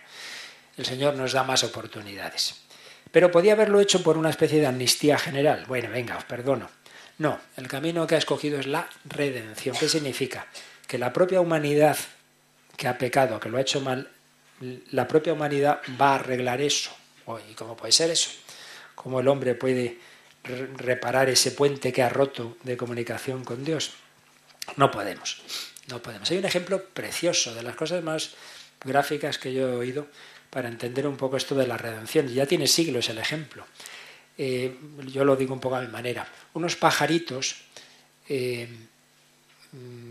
[0.77, 2.68] el Señor nos da más oportunidades.
[3.11, 5.65] Pero podía haberlo hecho por una especie de amnistía general.
[5.67, 6.69] Bueno, venga, os perdono.
[7.17, 9.75] No, el camino que ha escogido es la redención.
[9.77, 10.47] ¿Qué significa?
[10.87, 11.97] Que la propia humanidad
[12.77, 14.09] que ha pecado, que lo ha hecho mal,
[14.91, 16.91] la propia humanidad va a arreglar eso.
[17.49, 18.29] ¿Y cómo puede ser eso?
[18.95, 19.97] ¿Cómo el hombre puede
[20.77, 23.93] reparar ese puente que ha roto de comunicación con Dios?
[24.77, 25.41] No podemos,
[25.87, 26.29] no podemos.
[26.31, 28.31] Hay un ejemplo precioso de las cosas más
[28.83, 30.07] gráficas que yo he oído
[30.49, 32.27] para entender un poco esto de la redención.
[32.27, 33.65] Ya tiene siglos el ejemplo.
[34.37, 36.27] Eh, yo lo digo un poco a mi manera.
[36.53, 37.57] Unos pajaritos
[38.27, 38.69] eh,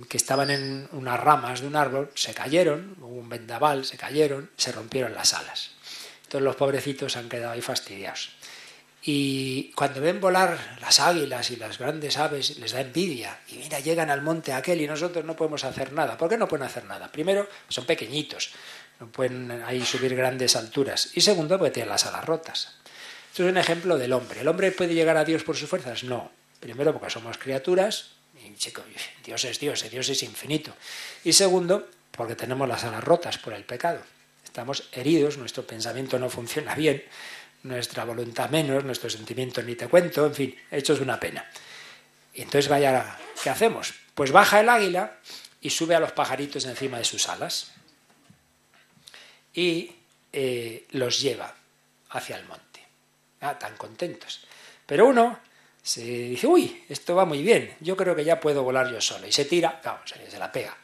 [0.08, 4.50] que estaban en unas ramas de un árbol se cayeron, hubo un vendaval, se cayeron,
[4.56, 5.72] se rompieron las alas.
[6.24, 8.30] Entonces los pobrecitos han quedado ahí fastidiados.
[9.02, 13.38] Y cuando ven volar las águilas y las grandes aves, les da envidia.
[13.48, 16.18] Y mira, llegan al monte aquel y nosotros no podemos hacer nada.
[16.18, 17.10] ¿Por qué no pueden hacer nada?
[17.10, 18.50] Primero, son pequeñitos,
[19.00, 21.10] no pueden ahí subir grandes alturas.
[21.14, 22.76] Y segundo, porque tienen las alas rotas.
[23.30, 24.40] Esto es un ejemplo del hombre.
[24.40, 26.04] ¿El hombre puede llegar a Dios por sus fuerzas?
[26.04, 26.32] No.
[26.60, 28.10] Primero, porque somos criaturas.
[28.44, 28.82] Y chico,
[29.24, 30.74] Dios es Dios, Dios es infinito.
[31.24, 34.00] Y segundo, porque tenemos las alas rotas por el pecado.
[34.44, 37.04] Estamos heridos, nuestro pensamiento no funciona bien
[37.62, 41.44] nuestra voluntad menos, nuestros sentimientos ni te cuento, en fin, hechos una pena.
[42.34, 43.94] Y entonces vaya, ¿qué hacemos?
[44.14, 45.18] Pues baja el águila
[45.60, 47.72] y sube a los pajaritos encima de sus alas
[49.58, 49.90] y
[50.32, 51.52] eh, los lleva
[52.10, 52.80] hacia el monte.
[53.40, 54.44] Ah, tan contentos.
[54.86, 55.40] Pero uno
[55.82, 59.26] se dice, uy, esto va muy bien, yo creo que ya puedo volar yo solo.
[59.26, 60.76] Y se tira, claro, se la pega.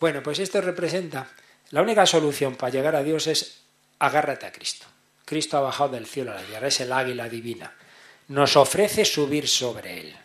[0.00, 1.30] Bueno, pues esto representa,
[1.70, 3.60] la única solución para llegar a Dios es
[4.00, 4.86] agárrate a Cristo.
[5.24, 7.72] Cristo ha bajado del cielo a la tierra, es el águila divina.
[8.26, 10.16] Nos ofrece subir sobre él,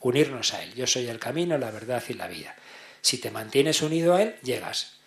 [0.00, 0.74] unirnos a él.
[0.74, 2.54] Yo soy el camino, la verdad y la vida.
[3.00, 4.97] Si te mantienes unido a él, llegas.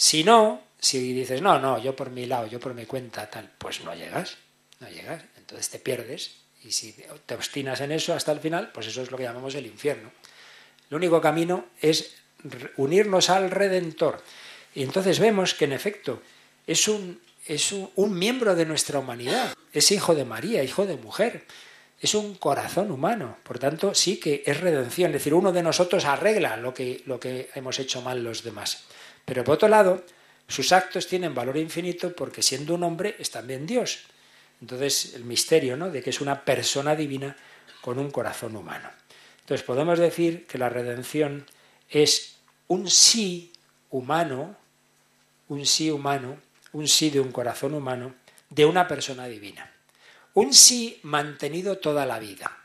[0.00, 3.50] Si no, si dices, no, no, yo por mi lado, yo por mi cuenta, tal,
[3.58, 4.38] pues no llegas,
[4.80, 5.22] no llegas.
[5.36, 6.36] Entonces te pierdes.
[6.64, 9.54] Y si te obstinas en eso hasta el final, pues eso es lo que llamamos
[9.56, 10.10] el infierno.
[10.88, 12.14] El único camino es
[12.78, 14.22] unirnos al Redentor.
[14.74, 16.22] Y entonces vemos que en efecto
[16.66, 21.44] es un es un, miembro de nuestra humanidad, es hijo de María, hijo de mujer,
[22.00, 26.06] es un corazón humano, por tanto sí que es redención, es decir, uno de nosotros
[26.06, 28.84] arregla lo que, lo que hemos hecho mal los demás.
[29.24, 30.04] Pero por otro lado,
[30.46, 34.00] sus actos tienen valor infinito porque siendo un hombre es también Dios.
[34.60, 35.90] Entonces, el misterio ¿no?
[35.90, 37.36] de que es una persona divina
[37.80, 38.90] con un corazón humano.
[39.40, 41.46] Entonces, podemos decir que la redención
[41.88, 42.36] es
[42.68, 43.52] un sí
[43.90, 44.56] humano,
[45.48, 46.38] un sí humano,
[46.72, 48.14] un sí de un corazón humano,
[48.48, 49.72] de una persona divina.
[50.34, 52.56] Un sí mantenido toda la vida.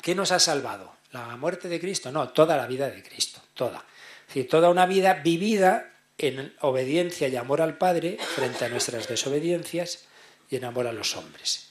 [0.00, 0.94] ¿Qué nos ha salvado?
[1.12, 2.12] ¿La muerte de Cristo?
[2.12, 3.84] No, toda la vida de Cristo, toda.
[4.30, 10.04] Decir, toda una vida vivida en obediencia y amor al Padre frente a nuestras desobediencias
[10.48, 11.70] y en amor a los hombres.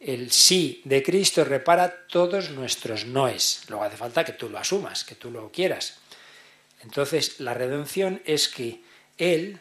[0.00, 3.62] El sí de Cristo repara todos nuestros noes.
[3.68, 5.98] Luego hace falta que tú lo asumas, que tú lo quieras.
[6.82, 8.80] Entonces, la redención es que
[9.18, 9.60] Él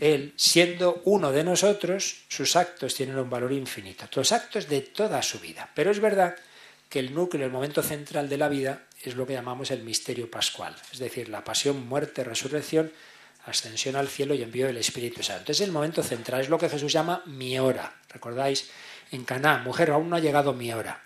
[0.00, 5.22] él, siendo uno de nosotros, sus actos tienen un valor infinito, los actos de toda
[5.22, 5.70] su vida.
[5.74, 6.36] Pero es verdad
[6.88, 10.30] que el núcleo, el momento central de la vida, es lo que llamamos el misterio
[10.30, 12.92] pascual, es decir, la pasión, muerte, resurrección,
[13.46, 15.40] ascensión al cielo y envío del Espíritu Santo.
[15.40, 17.94] Entonces el momento central es lo que Jesús llama mi hora.
[18.08, 18.70] ¿Recordáis?
[19.10, 21.02] En Caná, mujer, aún no ha llegado mi hora.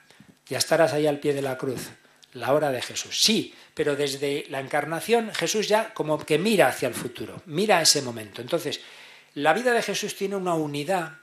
[0.49, 1.91] Ya estarás ahí al pie de la cruz
[2.35, 3.21] la hora de Jesús.
[3.21, 8.03] Sí, pero desde la encarnación Jesús ya como que mira hacia el futuro, mira ese
[8.03, 8.41] momento.
[8.43, 8.81] Entonces,
[9.35, 11.19] la vida de Jesús tiene una unidad,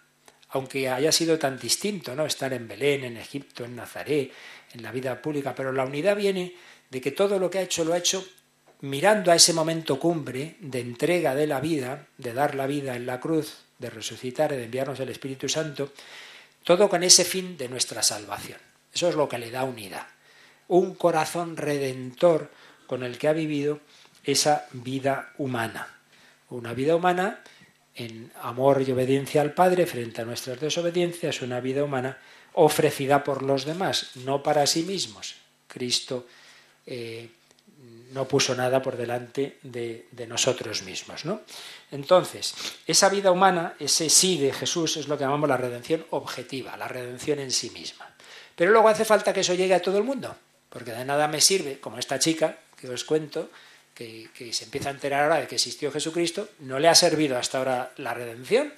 [0.50, 2.26] aunque haya sido tan distinto, ¿no?
[2.26, 4.32] Estar en Belén, en Egipto, en Nazaret,
[4.76, 6.54] en la vida pública, pero la unidad viene
[6.90, 8.26] de que todo lo que ha hecho lo ha hecho
[8.82, 13.06] mirando a ese momento cumbre de entrega de la vida, de dar la vida en
[13.06, 15.92] la cruz, de resucitar, de enviarnos el Espíritu Santo,
[16.64, 18.60] todo con ese fin de nuestra salvación.
[18.94, 20.08] Eso es lo que le da unidad.
[20.68, 22.50] un corazón redentor
[22.88, 23.82] con el que ha vivido
[24.24, 25.88] esa vida humana.
[26.50, 27.42] Una vida humana
[27.94, 32.18] en amor y obediencia al Padre frente a nuestras desobediencias, una vida humana
[32.56, 35.36] ofrecida por los demás, no para sí mismos.
[35.68, 36.26] Cristo
[36.86, 37.30] eh,
[38.12, 41.26] no puso nada por delante de, nosotros mismos.
[41.26, 41.42] ¿no?
[41.92, 42.56] Entonces,
[42.88, 46.88] esa vida humana, ese sí de Jesús, es lo que llamamos la redención objetiva, la
[46.88, 48.10] redención en sí misma.
[48.56, 50.36] Pero luego hace falta que eso llegue a todo el mundo,
[50.70, 53.50] porque de nada me sirve, como esta chica que os cuento,
[53.94, 57.38] que, que, se empieza a enterar ahora de que existió Jesucristo, no le ha servido
[57.38, 58.74] hasta ahora la redención,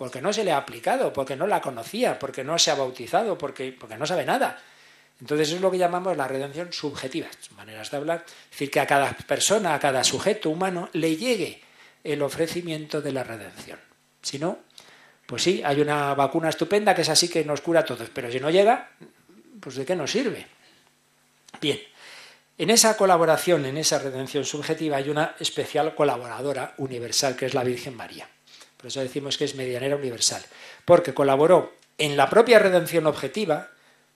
[0.00, 3.36] porque no se le ha aplicado, porque no la conocía, porque no se ha bautizado,
[3.36, 4.58] porque, porque no sabe nada.
[5.20, 8.86] Entonces es lo que llamamos la redención subjetiva, maneras de hablar, es decir, que a
[8.86, 11.60] cada persona, a cada sujeto humano le llegue
[12.02, 13.78] el ofrecimiento de la redención.
[14.22, 14.60] Si no,
[15.26, 18.32] pues sí, hay una vacuna estupenda que es así que nos cura a todos, pero
[18.32, 18.92] si no llega,
[19.60, 20.46] pues ¿de qué nos sirve?
[21.60, 21.78] Bien,
[22.56, 27.64] en esa colaboración, en esa redención subjetiva, hay una especial colaboradora universal, que es la
[27.64, 28.26] Virgen María.
[28.80, 30.42] Por eso decimos que es medianera universal,
[30.86, 33.68] porque colaboró en la propia redención objetiva,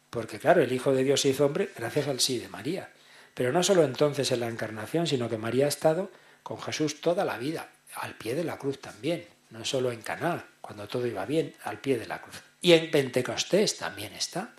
[0.08, 2.88] porque claro, el Hijo de Dios se hizo hombre gracias al sí de María.
[3.34, 6.10] Pero no solo entonces en la encarnación, sino que María ha estado
[6.42, 10.46] con Jesús toda la vida, al pie de la cruz también, no solo en Caná,
[10.62, 12.42] cuando todo iba bien, al pie de la cruz.
[12.62, 14.54] Y en Pentecostés también está.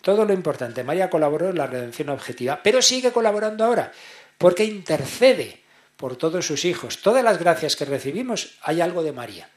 [0.00, 3.92] Todo lo importante, María colaboró en la redención objetiva, pero sigue colaborando ahora,
[4.38, 5.62] porque intercede
[5.96, 7.02] por todos sus hijos.
[7.02, 9.48] Todas las gracias que recibimos hay algo de María.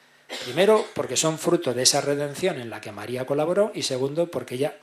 [0.43, 4.55] Primero, porque son fruto de esa redención en la que María colaboró, y segundo, porque
[4.55, 4.77] ella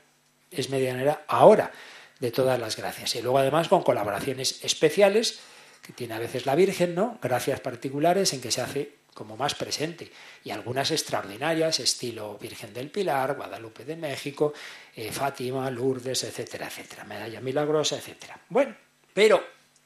[0.51, 1.73] es medianera ahora
[2.19, 3.15] de todas las gracias.
[3.15, 5.39] Y luego además con colaboraciones especiales
[5.83, 7.19] que tiene a veces la Virgen, ¿no?
[7.23, 10.11] Gracias particulares en que se hace como más presente
[10.45, 14.53] y algunas extraordinarias, estilo Virgen del Pilar, Guadalupe de México,
[14.95, 18.39] eh, Fátima, Lourdes, etcétera, etcétera, Medalla Milagrosa, etcétera.
[18.49, 18.77] Bueno,
[19.15, 19.43] pero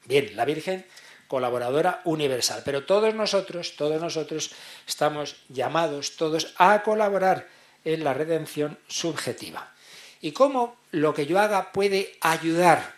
[0.07, 0.85] bien, la Virgen
[1.31, 4.51] colaboradora universal, pero todos nosotros, todos nosotros
[4.85, 7.47] estamos llamados todos a colaborar
[7.85, 9.73] en la redención subjetiva.
[10.21, 12.95] ¿Y cómo lo que yo haga puede ayudar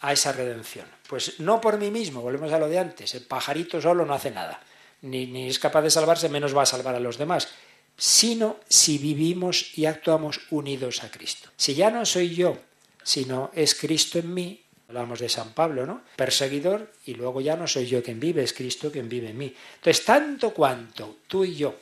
[0.00, 0.84] a esa redención?
[1.08, 4.30] Pues no por mí mismo, volvemos a lo de antes, el pajarito solo no hace
[4.30, 4.60] nada,
[5.00, 7.48] ni, ni es capaz de salvarse, menos va a salvar a los demás,
[7.96, 11.48] sino si vivimos y actuamos unidos a Cristo.
[11.56, 12.58] Si ya no soy yo,
[13.02, 16.02] sino es Cristo en mí, hablamos de San Pablo, ¿no?
[16.16, 19.54] Perseguidor, y luego ya no soy yo quien vive, es Cristo quien vive en mí.
[19.76, 21.76] Entonces, tanto cuanto tú y yo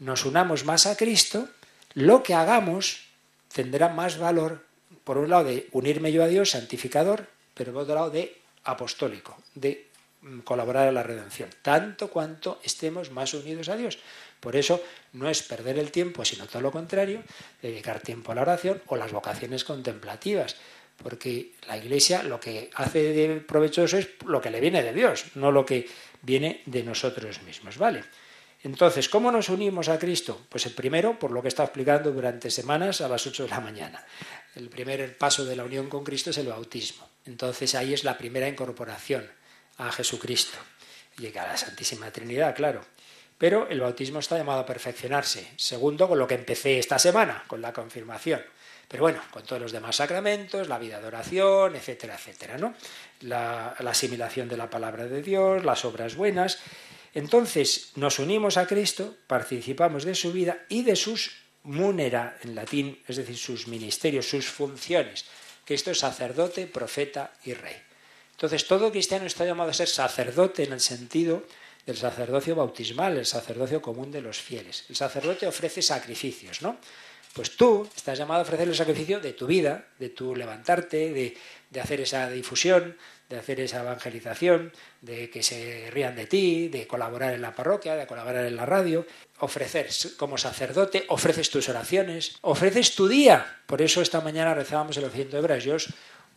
[0.00, 1.48] nos unamos más a Cristo,
[1.94, 3.04] lo que hagamos
[3.52, 4.64] tendrá más valor,
[5.04, 9.36] por un lado, de unirme yo a Dios, santificador, pero por otro lado, de apostólico,
[9.54, 9.88] de
[10.22, 13.98] mm, colaborar en la redención, tanto cuanto estemos más unidos a Dios.
[14.40, 17.22] Por eso no es perder el tiempo, sino todo lo contrario,
[17.60, 20.56] dedicar tiempo a la oración o las vocaciones contemplativas,
[21.02, 25.24] porque la Iglesia lo que hace de provechoso es lo que le viene de Dios,
[25.34, 25.88] no lo que
[26.22, 28.04] viene de nosotros mismos, ¿vale?
[28.64, 30.40] Entonces, ¿cómo nos unimos a Cristo?
[30.48, 33.60] Pues el primero, por lo que estado explicando durante semanas a las 8 de la
[33.60, 34.06] mañana.
[34.54, 37.08] El primer paso de la unión con Cristo es el bautismo.
[37.26, 39.28] Entonces ahí es la primera incorporación
[39.78, 40.58] a Jesucristo.
[41.18, 42.82] Llega a la Santísima Trinidad, claro.
[43.36, 45.48] Pero el bautismo está llamado a perfeccionarse.
[45.56, 48.42] Segundo, con lo que empecé esta semana, con la confirmación.
[48.92, 52.74] Pero bueno, con todos los demás sacramentos, la vida de oración, etcétera, etcétera, ¿no?
[53.22, 56.58] La, la asimilación de la palabra de Dios, las obras buenas.
[57.14, 63.00] Entonces nos unimos a Cristo, participamos de su vida y de sus munera en latín,
[63.08, 65.24] es decir, sus ministerios, sus funciones.
[65.64, 67.76] Cristo es sacerdote, profeta y rey.
[68.32, 71.46] Entonces todo cristiano está llamado a ser sacerdote en el sentido
[71.86, 74.84] del sacerdocio bautismal, el sacerdocio común de los fieles.
[74.90, 76.76] El sacerdote ofrece sacrificios, ¿no?
[77.34, 81.36] Pues tú estás llamado a ofrecer el sacrificio de tu vida, de tu levantarte, de,
[81.70, 82.96] de hacer esa difusión,
[83.32, 87.96] de hacer esa evangelización, de que se rían de ti, de colaborar en la parroquia,
[87.96, 89.06] de colaborar en la radio,
[89.38, 93.60] ofrecer como sacerdote, ofreces tus oraciones, ofreces tu día.
[93.66, 95.88] Por eso esta mañana rezábamos el ofrecimiento de hebras.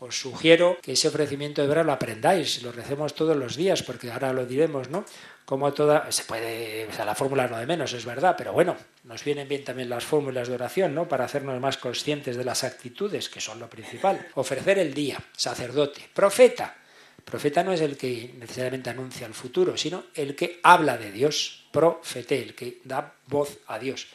[0.06, 4.12] Os, sugiero que ese ofrecimiento de hebras lo aprendáis, lo recemos todos los días, porque
[4.12, 5.06] ahora lo diremos, ¿no?
[5.46, 8.78] Como toda, se puede, o sea, la fórmula no de menos, es verdad, pero bueno,
[9.04, 11.08] nos vienen bien también las fórmulas de oración, ¿no?
[11.08, 14.28] Para hacernos más conscientes de las actitudes, que son lo principal.
[14.36, 16.78] Ofrecer el día, sacerdote, profeta,
[17.26, 21.65] Profeta no es el que necesariamente anuncia el futuro, sino el que habla de Dios,
[21.72, 24.08] profete, el que da voz a Dios.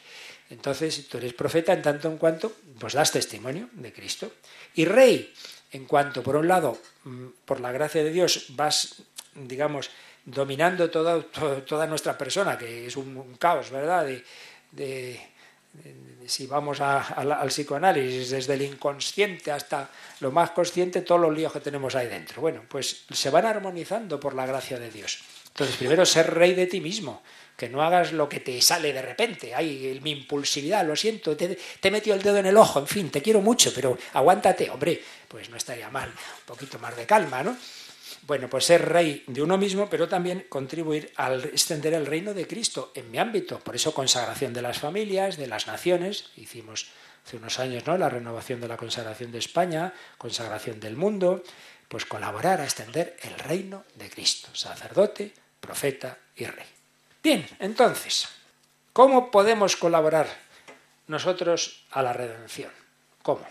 [0.49, 4.31] Entonces, tú eres profeta en tanto en cuanto pues das testimonio de Cristo.
[4.75, 5.33] Y rey,
[5.71, 9.03] en cuanto, por un lado, mm, por la gracia de Dios, vas,
[9.35, 9.89] digamos,
[10.25, 11.21] dominando toda,
[11.65, 14.07] toda nuestra persona, que es un, caos, ¿verdad?
[14.71, 15.21] De,
[16.27, 21.61] si vamos al psicoanálisis desde el inconsciente hasta lo más consciente, todos los líos que
[21.61, 22.41] tenemos ahí dentro.
[22.41, 25.19] Bueno, pues se van armonizando por la gracia de Dios.
[25.47, 27.23] Entonces, primero, ser rey de ti mismo,
[27.61, 29.53] que no hagas lo que te sale de repente.
[29.53, 32.87] Ay, mi impulsividad, lo siento, te, te he metido el dedo en el ojo, en
[32.87, 37.05] fin, te quiero mucho, pero aguántate, hombre, pues no estaría mal, un poquito más de
[37.05, 37.55] calma, ¿no?
[38.23, 42.47] Bueno, pues ser rey de uno mismo, pero también contribuir al extender el reino de
[42.47, 43.59] Cristo en mi ámbito.
[43.59, 46.31] Por eso consagración de las familias, de las naciones.
[46.37, 46.87] Hicimos
[47.23, 47.95] hace unos años ¿no?
[47.95, 51.43] la renovación de la consagración de España, consagración del mundo.
[51.87, 56.80] Pues colaborar a extender el reino de Cristo, sacerdote, profeta y rey.
[57.23, 58.27] Bien, entonces,
[58.93, 60.27] ¿cómo podemos colaborar
[61.05, 62.71] nosotros a la redención?
[63.21, 63.45] ¿Cómo?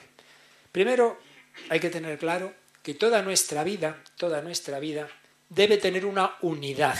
[0.72, 1.20] Primero,
[1.68, 2.52] hay que tener claro
[2.82, 5.08] que toda nuestra vida, toda nuestra vida
[5.48, 6.98] debe tener una unidad.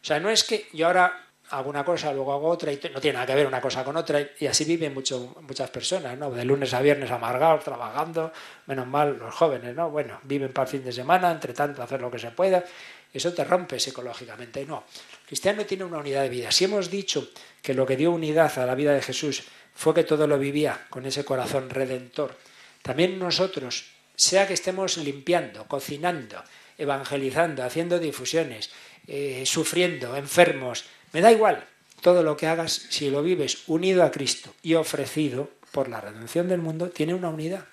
[0.00, 2.98] O sea, no es que yo ahora hago una cosa, luego hago otra y no
[2.98, 6.30] tiene nada que ver una cosa con otra y así viven muchas personas, ¿no?
[6.30, 8.32] De lunes a viernes amargados, trabajando,
[8.66, 9.90] menos mal los jóvenes, ¿no?
[9.90, 12.64] Bueno, viven para el fin de semana, entre tanto hacer lo que se pueda.
[13.12, 14.64] Eso te rompe psicológicamente.
[14.64, 14.84] No,
[15.32, 16.52] cristiano tiene una unidad de vida.
[16.52, 17.30] Si hemos dicho
[17.62, 20.84] que lo que dio unidad a la vida de Jesús fue que todo lo vivía
[20.90, 22.36] con ese corazón redentor,
[22.82, 26.44] también nosotros sea que estemos limpiando, cocinando,
[26.76, 28.68] evangelizando, haciendo difusiones,
[29.06, 31.66] eh, sufriendo, enfermos, me da igual
[32.02, 36.46] todo lo que hagas si lo vives unido a Cristo y ofrecido por la redención
[36.46, 37.64] del mundo, tiene una unidad.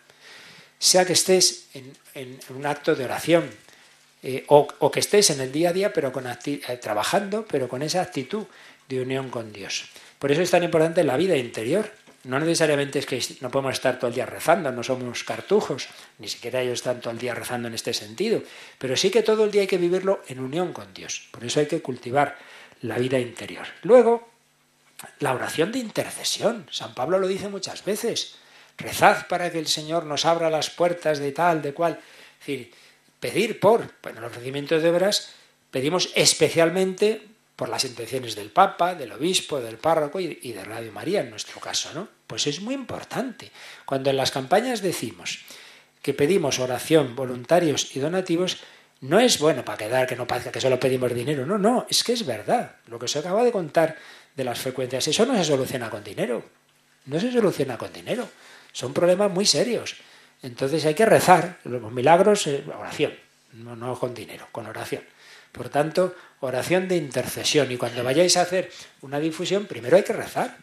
[0.78, 3.50] Sea que estés en, un acto de oración
[4.24, 7.82] eh, o, que estés en el día a día pero con eh, trabajando, pero con
[7.82, 8.46] esa actitud
[8.88, 9.90] de unión con Dios.
[10.18, 11.92] Por eso es tan importante la vida interior,
[12.26, 16.28] no necesariamente es que no podemos estar todo el día rezando, no somos cartujos, ni
[16.28, 18.44] siquiera ellos están todo el día rezando en este sentido,
[18.78, 21.30] pero sí que todo el día hay que vivirlo en unión con Dios.
[21.32, 22.38] Por eso hay que cultivar
[22.82, 23.68] la vida interior.
[23.84, 24.30] Luego,
[25.20, 26.68] la oración de intercesión.
[26.72, 28.36] San Pablo lo dice muchas veces.
[28.78, 32.00] Rezad para que el Señor nos abra las puertas de tal, de cual.
[32.40, 32.72] Es decir,
[33.20, 35.34] pedir por, bueno, los ofrecimientos de obras
[35.72, 37.22] pedimos especialmente
[37.56, 41.60] por las intenciones del Papa, del Obispo, del Párroco y de Radio María en nuestro
[41.60, 42.08] caso, ¿no?
[42.26, 43.52] Pues es muy importante.
[43.86, 45.40] Cuando en las campañas decimos
[46.02, 48.60] que pedimos oración, voluntarios y donativos,
[49.02, 52.04] no es bueno para quedar que no parezca que solo pedimos dinero, no, no, es
[52.04, 52.76] que es verdad.
[52.88, 53.98] Lo que se acaba de contar
[54.36, 56.44] de las frecuencias, eso no se soluciona con dinero,
[57.06, 58.30] no se soluciona con dinero,
[58.72, 59.96] son problemas muy serios.
[60.42, 63.14] Entonces hay que rezar, los milagros, eh, oración,
[63.54, 65.04] no, con dinero, con oración.
[65.52, 67.72] Por tanto, oración de intercesión.
[67.72, 68.72] Y cuando vayáis a hacer
[69.02, 70.58] una difusión, primero hay que rezar.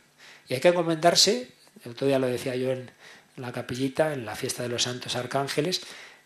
[0.48, 1.50] Y hay que encomendarse,
[1.84, 2.90] el otro día lo decía yo en
[3.36, 5.82] la capillita, en la fiesta de los santos arcángeles,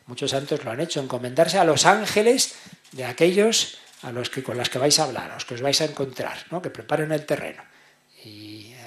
[0.07, 2.55] muchos santos lo han hecho, encomendarse a los ángeles
[2.93, 5.61] de aquellos a los que con las que vais a hablar, a los que os
[5.61, 6.63] vais a encontrar, ¿no?
[6.63, 7.63] que preparen el terreno.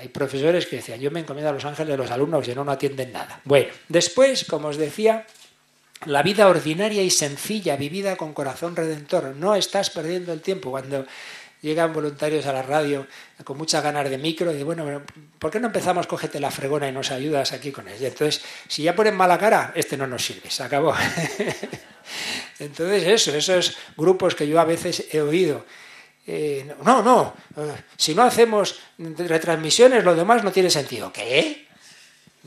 [0.04, 2.66] Hay profesores que decían, yo me encomiendo a los ángeles de los alumnos, que no,
[2.66, 3.40] no atienden nada.
[3.46, 5.26] Bueno, después, como os decía,
[6.04, 9.34] la vida ordinaria y sencilla, vivida con corazón redentor.
[9.38, 11.06] No estás perdiendo el tiempo cuando
[11.62, 13.08] llegan voluntarios a la radio
[13.46, 15.04] con muchas ganas de micro y bueno,
[15.40, 16.06] ¿por qué no empezamos?
[16.06, 18.10] Cógete la fregona y nos ayudas aquí con ella.
[18.10, 20.94] Entonces, si ya ponen mala cara, este no nos sirve, se acabó.
[22.60, 25.66] Entonces, eso, esos grupos que yo a veces he oído.
[26.26, 31.12] Eh, no, no, eh, si no hacemos retransmisiones, lo demás no tiene sentido.
[31.12, 31.68] ¿Qué?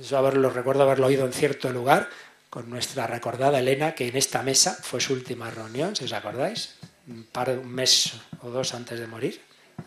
[0.00, 2.08] Eso haberlo, recuerdo haberlo oído en cierto lugar
[2.50, 6.76] con nuestra recordada Elena, que en esta mesa fue su última reunión, si os acordáis,
[7.06, 9.40] un, par, un mes o dos antes de morir,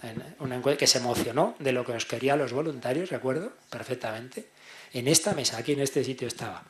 [0.04, 4.50] en una que se emocionó de lo que os quería los voluntarios, recuerdo perfectamente.
[4.94, 6.64] En esta mesa, aquí en este sitio estaba.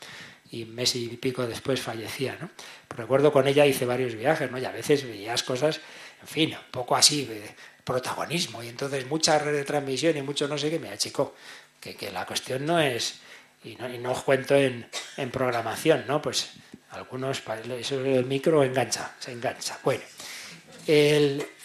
[0.51, 2.49] Y un mes y pico después fallecía, ¿no?
[2.89, 4.58] recuerdo con ella hice varios viajes, ¿no?
[4.58, 5.79] Y a veces veías cosas,
[6.21, 7.41] en fin, un poco así, de
[7.84, 8.62] protagonismo.
[8.63, 11.36] Y entonces mucha retransmisión y mucho no sé qué me achicó.
[11.79, 13.19] Que, la cuestión no es
[13.63, 14.88] y no, os cuento en,
[15.32, 16.21] programación, ¿no?
[16.21, 16.51] Pues
[16.91, 17.41] algunos,
[17.79, 19.79] eso el micro engancha, se engancha.
[19.84, 20.03] Bueno,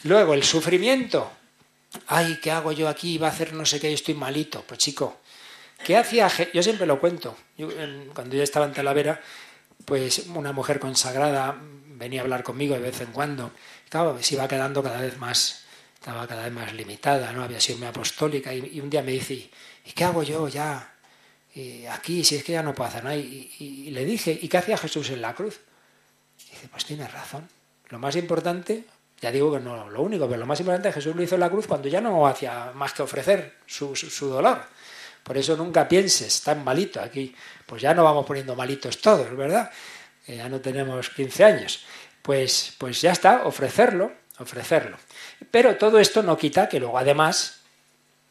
[0.05, 1.31] luego el sufrimiento.
[2.07, 3.19] Ay, ¿qué hago yo aquí?
[3.19, 4.64] Va a hacer no sé qué, estoy malito.
[4.67, 5.21] Pues chico,
[5.85, 6.31] ¿qué hacía?
[6.53, 7.37] Yo siempre lo cuento.
[8.14, 9.21] cuando yo estaba en Talavera,
[9.85, 11.57] pues una mujer consagrada
[11.96, 13.52] venía a hablar conmigo de vez en cuando.
[13.89, 15.65] Claro, se iba quedando cada vez más,
[15.95, 17.45] estaba cada vez más limitada, ¿no?
[17.45, 20.95] Había sido muy apostólica y, y un día me dice, ¿y qué hago yo ya?
[21.91, 23.17] aquí, si es que ya no puedo hacer nada.
[23.17, 25.61] Y, le dije, ¿y qué hacía Jesús en la cruz?
[26.47, 27.49] Y dice, pues tienes razón.
[27.91, 28.85] Lo más importante,
[29.21, 31.41] ya digo que no lo único, pero lo más importante es Jesús lo hizo en
[31.41, 33.95] la cruz cuando ya no hacía más que ofrecer su,
[34.29, 34.63] dolor.
[35.23, 37.35] Por eso nunca pienses, tan malito aquí.
[37.67, 39.71] Pues ya no vamos poniendo malitos todos, ¿verdad?
[40.27, 41.85] ya no tenemos 15 años.
[42.25, 44.96] Pues, pues ya está, ofrecerlo, ofrecerlo.
[45.50, 47.60] Pero todo esto no quita que luego además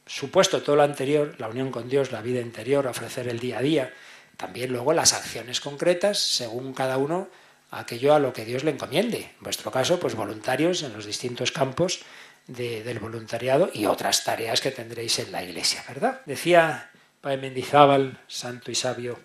[0.08, 3.62] supuesto todo lo anterior, la unión con Dios, la vida interior, ofrecer el día a
[3.62, 3.94] día,
[4.36, 7.28] también luego las acciones concretas, según cada uno
[7.70, 9.20] aquello a lo que Dios le encomiende.
[9.38, 12.02] En vuestro caso, pues voluntarios en los distintos campos
[12.48, 16.22] del voluntariado y otras tareas que tendréis en la iglesia, ¿verdad?
[16.26, 16.90] Decía
[17.22, 19.20] Padre Mendizábal, santo y sabio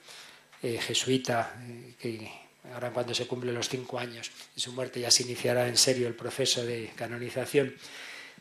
[0.62, 2.30] eh, jesuita, eh, que
[2.74, 6.08] ahora cuando se cumplen los cinco años de su muerte ya se iniciará en serio
[6.08, 7.74] el proceso de canonización,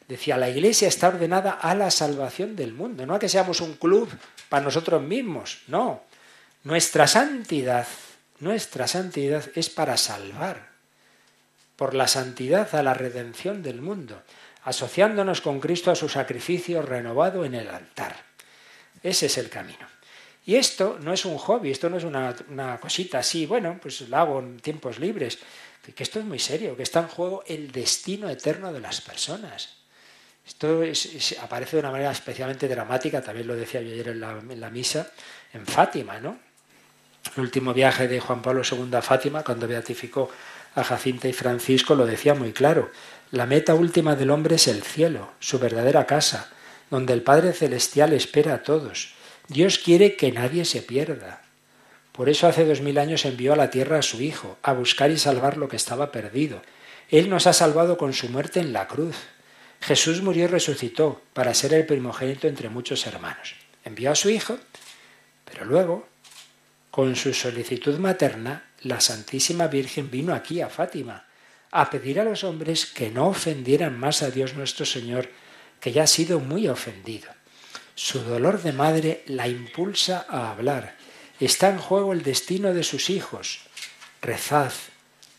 [0.07, 3.73] decía, la iglesia está ordenada a la salvación del mundo, no a que seamos un
[3.73, 4.09] club
[4.49, 6.03] para nosotros mismos, no.
[6.63, 7.87] Nuestra santidad,
[8.39, 10.69] nuestra santidad es para salvar,
[11.75, 14.21] por la santidad a la redención del mundo
[14.67, 18.17] asociándonos con Cristo a su sacrificio renovado en el altar.
[19.01, 19.87] Ese es el camino.
[20.47, 24.15] Y esto no es un hobby, esto no es una, cosita así, bueno, pues lo
[24.15, 25.39] hago en tiempos libres,
[25.93, 29.75] que, esto es muy serio, que está en juego el destino eterno de las personas.
[30.47, 30.83] Esto
[31.41, 34.69] aparece de una manera especialmente dramática, también lo decía yo ayer en la, en la
[34.69, 35.11] misa,
[35.51, 36.39] en Fátima, ¿no?
[37.35, 40.31] El último viaje de Juan Pablo II a Fátima, cuando beatificó
[40.75, 42.89] a Jacinta y Francisco, lo decía muy claro.
[43.31, 46.49] La meta última del hombre es el cielo, su verdadera casa,
[46.89, 49.16] donde el Padre Celestial espera a todos.
[49.47, 51.41] Dios quiere que nadie se pierda.
[52.11, 55.11] Por eso hace dos mil años envió a la tierra a su Hijo, a buscar
[55.11, 56.61] y salvar lo que estaba perdido.
[57.09, 59.15] Él nos ha salvado con su muerte en la cruz.
[59.79, 63.55] Jesús murió y resucitó para ser el primogénito entre muchos hermanos.
[63.85, 64.57] Envió a su Hijo,
[65.45, 66.07] pero luego,
[66.91, 71.25] con su solicitud materna, la Santísima Virgen vino aquí a Fátima
[71.71, 75.29] a pedir a los hombres que no ofendieran más a Dios nuestro Señor,
[75.79, 77.36] que ya ha sido muy ofendido.
[77.97, 80.95] Su dolor de madre la impulsa a hablar.
[81.39, 83.61] Está en juego el destino de sus hijos.
[84.21, 84.71] Rezad,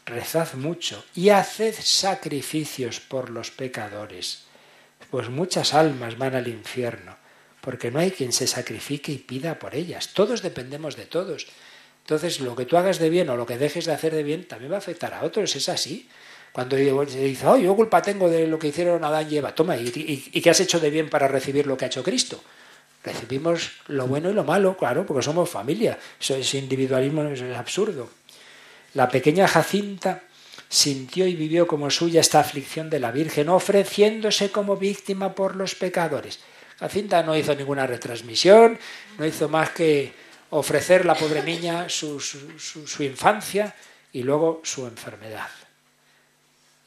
[0.05, 4.43] rezad mucho y haced sacrificios por los pecadores,
[5.09, 7.17] pues muchas almas van al infierno,
[7.61, 10.09] porque no hay quien se sacrifique y pida por ellas.
[10.13, 11.47] Todos dependemos de todos.
[12.01, 14.49] Entonces, lo que tú hagas de bien o lo que dejes de hacer de bien
[14.49, 16.09] también va a afectar a otros, es así.
[16.53, 19.93] Cuando dice, oh, yo culpa tengo de lo que hicieron Adán y Eva, toma, ¿y,
[20.33, 22.43] y, qué has hecho de bien para recibir lo que ha hecho Cristo?
[23.05, 25.99] Recibimos lo bueno y lo malo, claro, porque somos familia.
[26.21, 28.11] Eso, ese individualismo es absurdo.
[28.95, 30.23] La pequeña Jacinta
[30.69, 35.75] sintió y vivió como suya esta aflicción de la Virgen, ofreciéndose como víctima por los
[35.75, 36.41] pecadores.
[36.79, 38.79] Jacinta no hizo ninguna retransmisión,
[39.19, 40.13] no hizo más que
[40.51, 42.21] ofrecer la pobre niña su,
[43.01, 43.75] infancia
[44.13, 45.49] y luego su enfermedad.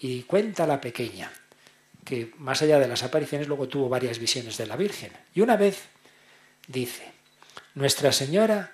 [0.01, 1.31] Y cuenta la pequeña
[2.03, 5.11] que más allá de las apariciones luego tuvo varias visiones de la Virgen.
[5.33, 5.83] Y una vez
[6.67, 7.11] dice,
[7.75, 8.73] Nuestra Señora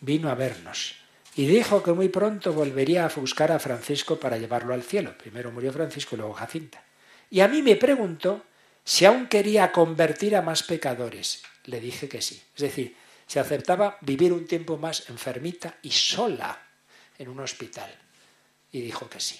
[0.00, 0.96] vino a vernos
[1.36, 5.16] y dijo que muy pronto volvería a buscar a Francisco para llevarlo al cielo.
[5.16, 6.82] Primero murió Francisco y luego Jacinta.
[7.30, 8.44] Y a mí me preguntó
[8.84, 11.42] si aún quería convertir a más pecadores.
[11.64, 12.42] Le dije que sí.
[12.56, 12.96] Es decir,
[13.26, 16.60] se aceptaba vivir un tiempo más enfermita y sola
[17.18, 17.90] en un hospital.
[18.72, 19.38] Y dijo que sí.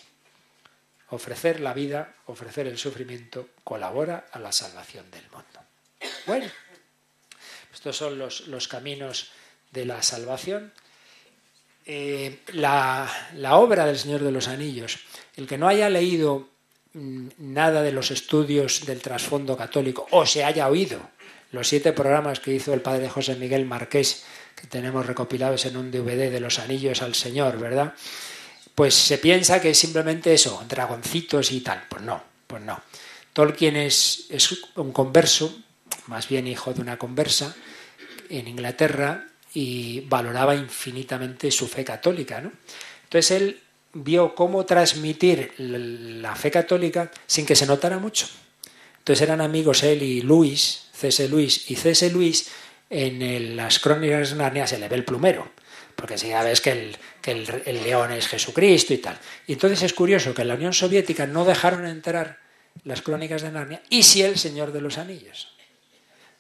[1.13, 5.61] Ofrecer la vida, ofrecer el sufrimiento, colabora a la salvación del mundo.
[6.27, 6.47] Bueno,
[7.73, 9.31] estos son los, los caminos
[9.73, 10.73] de la salvación.
[11.85, 15.01] Eh, la, la obra del Señor de los Anillos,
[15.37, 16.49] el que no haya leído
[16.95, 21.11] mm, nada de los estudios del trasfondo católico o se haya oído
[21.53, 24.25] los siete programas que hizo el padre José Miguel Marqués,
[24.57, 27.95] que tenemos recopilados en un DVD de los anillos al Señor, ¿verdad?
[28.75, 31.85] Pues se piensa que es simplemente eso, dragoncitos y tal.
[31.89, 32.81] Pues no, pues no.
[33.33, 35.59] Tolkien es, es un converso,
[36.07, 37.55] más bien hijo de una conversa,
[38.29, 42.41] en Inglaterra y valoraba infinitamente su fe católica.
[42.41, 42.53] ¿no?
[43.05, 43.61] Entonces él
[43.95, 48.27] vio cómo transmitir la fe católica sin que se notara mucho.
[48.99, 51.29] Entonces eran amigos él y Luis, C.S.
[51.29, 52.11] Luis y C.S.
[52.11, 52.51] Luis
[52.89, 55.51] en las crónicas de Narnia se le ve el plumero,
[55.97, 59.19] porque si ya ves que, el, león es Jesucristo y tal.
[59.47, 62.39] Y entonces es curioso que en la Unión Soviética no dejaron entrar
[62.85, 65.49] las crónicas de Narnia y sí el Señor de los Anillos.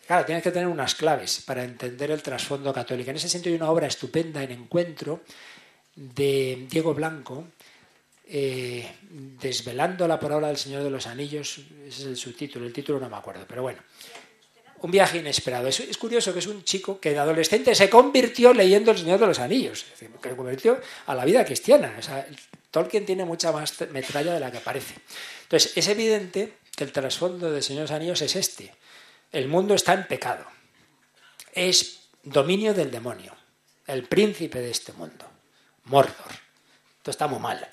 [0.06, 3.10] Claro, tienes que tener unas claves para entender el trasfondo católico.
[3.10, 5.22] En ese sentido hay una obra estupenda en encuentro
[5.94, 7.46] de Diego Blanco,
[8.26, 12.98] eh, Desvelando la palabra del Señor de los Anillos, ese es el subtítulo, el título
[12.98, 13.80] no me acuerdo, pero bueno,
[14.82, 15.68] un viaje inesperado.
[15.68, 19.26] Es, curioso que es un chico que de adolescente se convirtió leyendo El Señor de
[19.26, 21.94] los Anillos, que se convirtió a la vida cristiana.
[22.70, 24.94] Tolkien tiene mucha más metralla de la que parece.
[25.44, 28.74] Entonces, es evidente que el trasfondo de Señor de los Anillos es este.
[29.30, 30.44] El mundo está en pecado.
[31.52, 33.36] Es dominio del demonio,
[33.86, 35.26] el príncipe de este mundo,
[35.84, 36.32] Mordor.
[36.98, 37.68] Esto está muy mal.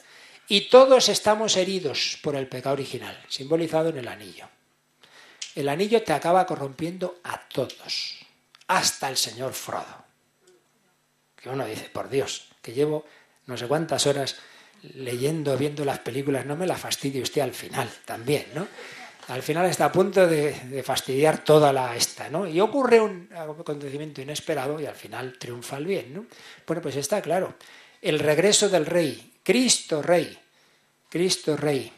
[0.48, 4.48] Y todos estamos heridos por el pecado original, simbolizado en el anillo.
[5.56, 8.18] El anillo te acaba corrompiendo a todos,
[8.68, 10.06] hasta el señor Frodo.
[11.36, 13.06] Que uno dice, por Dios, que llevo
[13.48, 14.36] no sé cuántas horas
[14.96, 18.68] leyendo, viendo las películas, no me la fastidie usted al final también, ¿no?
[19.30, 22.48] Al final está a punto de, fastidiar toda la esta, ¿no?
[22.48, 26.26] Y ocurre un acontecimiento inesperado y al final triunfa el bien, ¿no?
[26.66, 27.56] Bueno, pues está claro.
[28.02, 30.38] El regreso del rey, Cristo Rey,
[31.10, 31.92] Cristo Rey,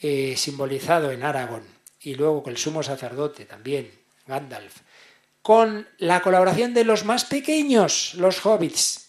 [0.00, 1.64] eh, simbolizado en Aragón,
[2.06, 3.90] y luego con el sumo sacerdote también,
[4.28, 4.76] Gandalf,
[5.42, 9.08] con la colaboración de los más pequeños, los hobbits,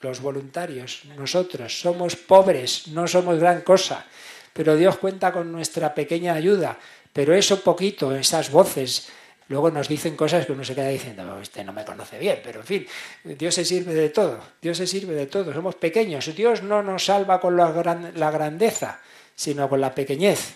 [0.00, 4.06] los voluntarios, nosotros somos pobres, no somos gran cosa,
[4.54, 6.78] pero Dios cuenta con nuestra pequeña ayuda,
[7.12, 9.10] pero eso poquito, esas voces,
[9.48, 12.40] luego nos dicen cosas que uno se queda diciendo, oh, este no me conoce bien,
[12.42, 12.86] pero en fin,
[13.24, 17.04] Dios se sirve de todo, Dios se sirve de todo, somos pequeños, Dios no nos
[17.04, 19.02] salva con la, la grandeza,
[19.36, 20.54] sino con la pequeñez.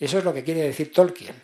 [0.00, 1.36] Eso es lo que quiere decir Tolkien.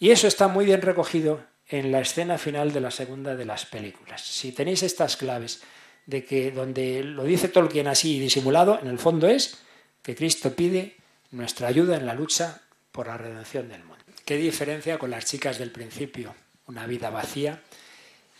[0.00, 3.66] Y eso está muy bien recogido en la escena final de la segunda de las
[3.66, 4.22] películas.
[4.22, 5.62] Si tenéis estas claves,
[6.06, 9.58] de que donde lo dice Tolkien así disimulado, en el fondo es
[10.02, 10.96] que Cristo pide
[11.30, 14.02] nuestra ayuda en la lucha por la redención del mundo.
[14.24, 16.34] ¿Qué diferencia con las chicas del principio?
[16.66, 17.62] Una vida vacía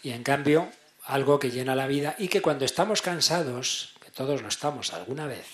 [0.02, 0.70] y en cambio
[1.04, 5.26] algo que llena la vida y que cuando estamos cansados, que todos lo estamos alguna
[5.26, 5.46] vez,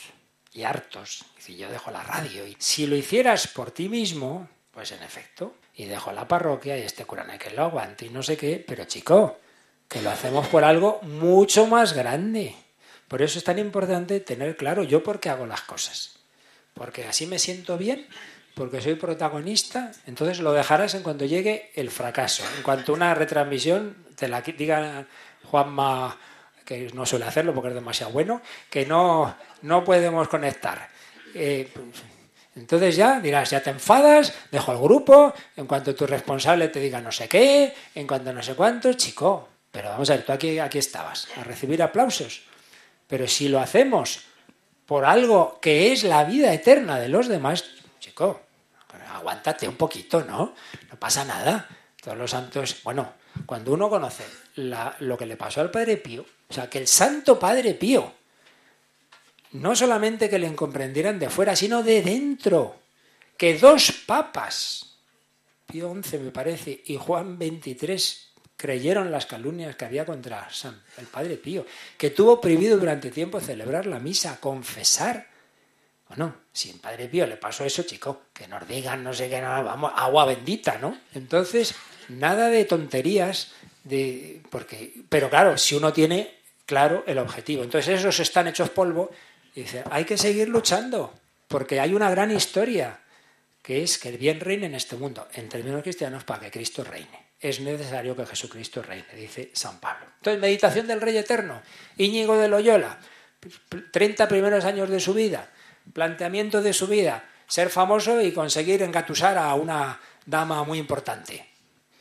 [0.55, 4.92] y hartos, si yo dejo la radio y si lo hicieras por ti mismo, pues
[4.92, 8.36] en efecto, y dejo la parroquia y este cura que lo aguante y no sé
[8.36, 9.38] qué, pero chico,
[9.88, 12.55] que lo hacemos por algo mucho más grande.
[13.09, 16.20] Por eso es tan importante tener claro yo por qué hago las cosas.
[16.72, 18.07] Porque así me siento bien,
[18.55, 22.44] porque soy protagonista, entonces lo dejarás en cuanto llegue el fracaso.
[22.57, 25.07] En cuanto una retransmisión te la diga
[25.44, 26.16] Juanma,
[26.64, 28.40] que no suele hacerlo porque es demasiado bueno,
[28.70, 30.89] que no, no podemos conectar.
[31.35, 31.69] Eh,
[32.57, 37.01] entonces ya dirás, ya te enfadas, dejo el grupo, en cuanto tu responsable te diga
[37.01, 40.59] no sé qué, en cuanto no sé cuánto, chico, pero vamos a ver, tú aquí,
[40.61, 42.43] aquí estabas, a recibir aplausos.
[43.09, 44.21] Pero si lo hacemos
[44.87, 47.65] por algo que es la vida eterna de los demás,
[47.99, 48.43] chico,
[49.12, 50.55] aguántate un poquito, ¿no?
[50.91, 51.69] No pasa nada.
[52.03, 53.15] Todos los santos, bueno,
[53.47, 54.25] cuando uno conoce
[54.57, 58.12] lo que le pasó al Padre Pío, o sea, que el Santo Padre Pío,
[59.55, 62.76] no solamente que le incomprendieran de fuera, sino de dentro,
[63.36, 64.96] que dos papas,
[65.66, 67.98] Pío XI me parece, y Juan XXIII,
[68.57, 73.40] creyeron las calumnias que había contra San, el Padre Pío, que tuvo prohibido durante tiempo
[73.40, 75.28] celebrar la misa, confesar.
[76.09, 79.40] Bueno, si el Padre Pío le pasó eso, chico, que nos digan no sé qué,
[79.40, 80.98] nada, vamos, agua bendita, ¿no?
[81.14, 81.76] Entonces,
[82.09, 83.52] nada de tonterías,
[83.84, 87.62] de, porque, pero claro, si uno tiene claro el objetivo.
[87.62, 89.11] Entonces, esos están hechos polvo
[89.55, 91.14] y dice, hay que seguir luchando,
[91.48, 93.00] porque hay una gran historia,
[93.62, 96.84] que es que el bien reine en este mundo, en términos cristianos, para que Cristo
[96.84, 100.07] reine es necesario que Jesucristo reine, dice San Pablo.
[100.16, 101.61] Entonces, meditación del Rey Eterno,
[101.98, 102.98] Íñigo de Loyola,
[103.92, 105.50] 30 primeros años de su vida,
[105.92, 111.46] planteamiento de su vida, ser famoso y conseguir engatusar a una dama muy importante.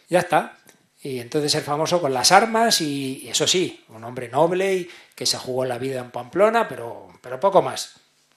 [0.07, 0.59] Ya está.
[1.01, 5.25] Y entonces ser famoso con las armas y, eso sí, un hombre noble y que
[5.25, 7.95] se jugó la vida en Pamplona, pero, pero poco más.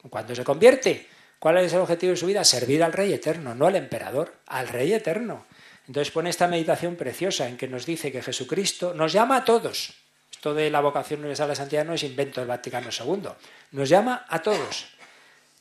[0.09, 1.09] Cuando se convierte,
[1.41, 2.45] ¿cuál es el objetivo de su vida?
[2.45, 5.45] Servir al Rey Eterno, no al emperador, al Rey Eterno.
[5.89, 9.95] Entonces pone esta meditación preciosa en que nos dice que Jesucristo nos llama a todos.
[10.31, 13.29] Esto de la vocación universal de santidad no es invento del Vaticano II.
[13.73, 14.87] Nos llama a todos.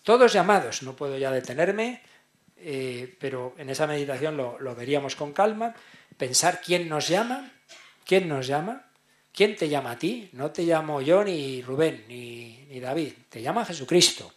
[0.03, 0.83] Todos llamados.
[0.83, 2.03] No puedo ya detenerme,
[2.57, 5.73] eh, pero en esa meditación lo, veríamos con calma.
[6.15, 7.51] Pensar quién nos llama,
[8.05, 8.85] quién nos llama,
[9.35, 10.29] quién te llama a ti.
[10.33, 13.13] No te llamo yo ni Rubén ni, David.
[13.29, 14.31] Te llama Jesucristo.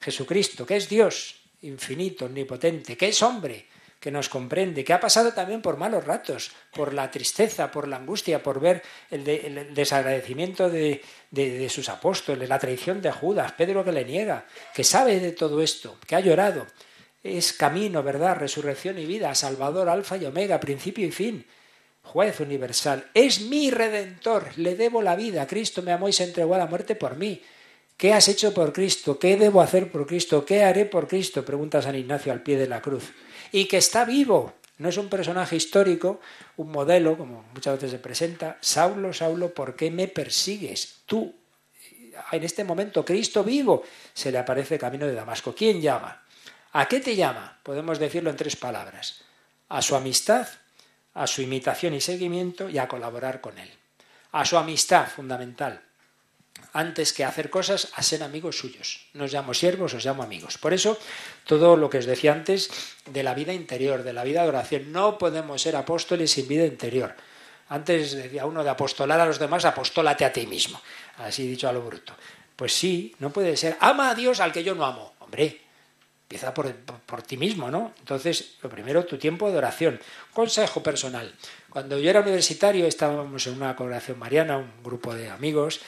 [0.00, 3.66] Jesucristo, que es Dios infinito, omnipotente, que es hombre
[4.00, 7.98] que nos comprende, que ha pasado también por malos ratos, por la tristeza, por la
[7.98, 13.92] angustia, por ver el, desagradecimiento de, de, sus apóstoles, la traición de Judas, Pedro que
[13.92, 16.66] le niega, que sabe de todo esto, que ha llorado.
[17.22, 21.46] Es camino, verdad, resurrección y vida, Salvador, Alfa y Omega, principio y fin,
[22.02, 23.06] juez universal.
[23.14, 25.46] Es mi redentor, le debo la vida.
[25.46, 27.42] Cristo me amó y se entregó a la muerte por mí.
[27.96, 29.18] ¿Qué has hecho por Cristo?
[29.18, 30.44] ¿Qué debo hacer por Cristo?
[30.44, 31.44] ¿Qué haré por Cristo?
[31.44, 33.12] Pregunta San Ignacio al pie de la cruz
[33.52, 34.54] y que está vivo.
[34.78, 36.20] No es un personaje histórico,
[36.56, 38.58] un modelo, como muchas veces se presenta.
[38.60, 41.02] Saulo, Saulo, ¿por qué me persigues?
[41.06, 41.32] Tú,
[42.32, 45.54] en este momento, Cristo vivo, se le aparece camino de Damasco.
[45.54, 46.24] ¿Quién llama?
[46.72, 47.60] ¿A qué te llama?
[47.62, 49.22] Podemos decirlo en tres palabras.
[49.68, 50.48] A su amistad,
[51.14, 53.70] a su imitación y seguimiento y a colaborar con él.
[54.32, 55.82] A su amistad, fundamental.
[56.72, 59.06] antes que hacer cosas, a ser amigos suyos.
[59.12, 60.58] No os llamo siervos, os llamo amigos.
[60.58, 60.98] Por eso,
[61.44, 62.70] todo lo que os decía antes
[63.06, 66.64] de la vida interior, de la vida de oración, no podemos ser apóstoles sin vida
[66.64, 67.14] interior.
[67.68, 70.80] Antes decía uno de apostolar a los demás, apostólate a ti mismo.
[71.18, 72.14] Así dicho a lo bruto.
[72.56, 73.76] Pues sí, no puede ser.
[73.80, 75.14] Ama a Dios al que yo no amo.
[75.20, 75.60] Hombre,
[76.32, 77.92] empieza por, por, ti mismo, ¿no?
[77.98, 80.00] Entonces, lo primero, tu tiempo de oración.
[80.32, 81.30] Consejo personal.
[81.68, 85.80] Cuando yo era universitario, estábamos en una congregación mariana, un grupo de amigos,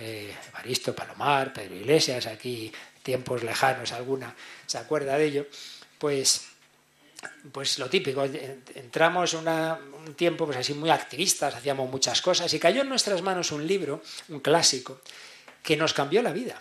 [0.00, 2.72] eh, Evaristo Palomar, Pedro Iglesias, aquí
[3.04, 4.34] tiempos lejanos alguna
[4.66, 5.46] se acuerda de ello,
[5.98, 6.48] pues
[7.52, 8.24] pues lo típico,
[8.74, 13.22] entramos una, un tiempo pues así muy activistas, hacíamos muchas cosas y cayó en nuestras
[13.22, 15.00] manos un libro, un clásico,
[15.62, 16.60] que nos cambió la vida.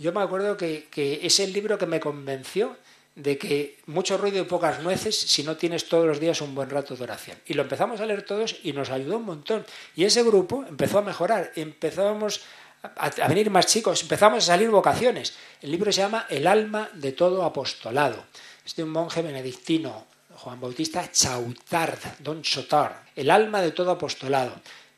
[0.00, 2.74] Yo me acuerdo que, que es el libro que me convenció
[3.14, 6.70] de que mucho ruido y pocas nueces si no tienes todos los días un buen
[6.70, 7.36] rato de oración.
[7.44, 9.66] Y lo empezamos a leer todos y nos ayudó un montón.
[9.94, 12.40] Y ese grupo empezó a mejorar, empezamos
[12.82, 15.34] a, venir más chicos, empezamos a salir vocaciones.
[15.60, 18.24] El libro se llama El alma de todo apostolado.
[18.64, 22.94] Es de un monje benedictino, Juan Bautista Chautard, Don Chotard.
[23.16, 24.52] El alma de todo apostolado.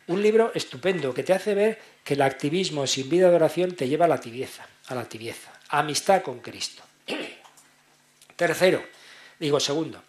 [0.06, 3.88] Un libro estupendo que te hace ver que el activismo sin vida de oración te
[3.88, 5.52] lleva a la tibieza, a la tibieza.
[5.68, 6.82] Amistad con Cristo.
[8.36, 8.84] Tercero,
[9.38, 10.02] digo segundo,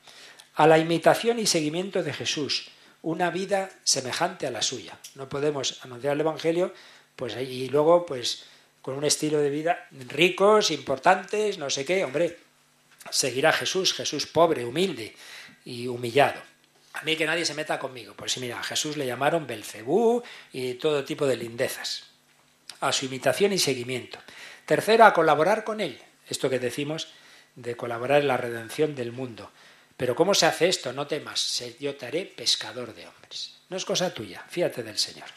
[0.55, 2.69] a la imitación y seguimiento de Jesús,
[3.01, 4.97] una vida semejante a la suya.
[5.15, 6.74] No podemos anunciar el Evangelio
[7.15, 8.45] pues y luego pues
[8.82, 12.39] con un estilo de vida ricos, importantes, no sé qué, hombre,
[13.09, 15.15] seguir a Jesús, Jesús pobre, humilde
[15.65, 16.41] y humillado.
[16.93, 18.13] A mí que nadie se meta conmigo.
[18.15, 20.21] Pues mira, a Jesús le llamaron Belcebú
[20.51, 22.03] y todo tipo de lindezas.
[22.82, 24.19] A su imitación y seguimiento.
[24.66, 26.01] Tercero, a colaborar con él.
[26.28, 27.09] Esto que decimos
[27.55, 29.51] de colaborar en la redención del mundo.
[29.97, 30.91] Pero ¿cómo se hace esto?
[30.93, 33.55] No temas, yo te haré pescador de hombres.
[33.70, 35.28] No es cosa tuya, fíjate del Señor.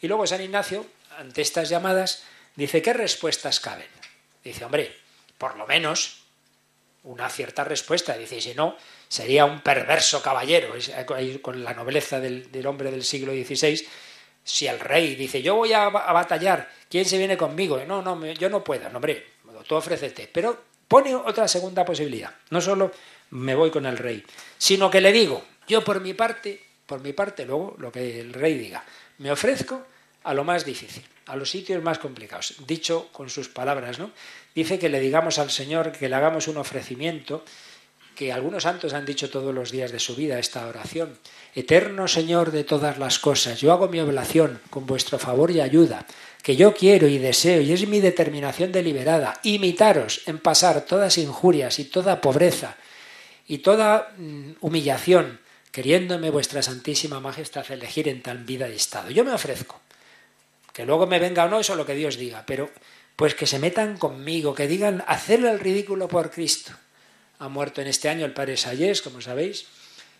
[0.00, 0.86] Y luego San Ignacio
[1.18, 2.24] ante estas llamadas,
[2.56, 3.86] dice, ¿qué respuestas caben?
[4.42, 4.96] Dice, hombre,
[5.38, 6.22] por lo menos
[7.04, 8.16] una cierta respuesta.
[8.16, 8.76] Dice, si no,
[9.08, 10.74] sería un perverso caballero,
[11.40, 13.86] con la nobleza del, hombre del siglo XVI.
[14.44, 17.80] Si el rey dice, yo voy a, batallar, ¿quién se viene conmigo?
[17.86, 19.24] No, no, yo no puedo, no, hombre,
[19.66, 20.28] tú ofrécete.
[20.32, 22.34] Pero pone otra segunda posibilidad.
[22.50, 22.92] No solo
[23.30, 24.24] me voy con el rey,
[24.58, 28.32] sino que le digo, yo por mi parte, por mi parte, luego lo que el
[28.32, 28.84] rey diga,
[29.18, 29.86] me ofrezco
[30.24, 32.54] a lo más difícil, a los sitios más complicados.
[32.66, 34.10] Dicho con sus palabras, ¿no?
[34.54, 37.44] Dice que le digamos al Señor que le hagamos un ofrecimiento
[38.14, 41.18] que algunos santos han dicho todos los días de su vida esta oración.
[41.54, 46.06] Eterno Señor de todas las cosas, yo hago mi oblación con vuestro favor y ayuda,
[46.42, 51.78] que yo quiero y deseo, y es mi determinación deliberada, imitaros en pasar todas injurias
[51.78, 52.76] y toda pobreza
[53.46, 55.40] y toda mm, humillación,
[55.70, 59.10] queriéndome vuestra Santísima Majestad elegir en tal vida y estado.
[59.10, 59.80] Yo me ofrezco
[60.72, 62.70] que luego me venga o no, eso es lo que Dios diga, pero
[63.16, 66.72] pues que se metan conmigo, que digan hacerle el ridículo por Cristo.
[67.42, 69.66] Ha muerto en este año el padre Sayés, como sabéis,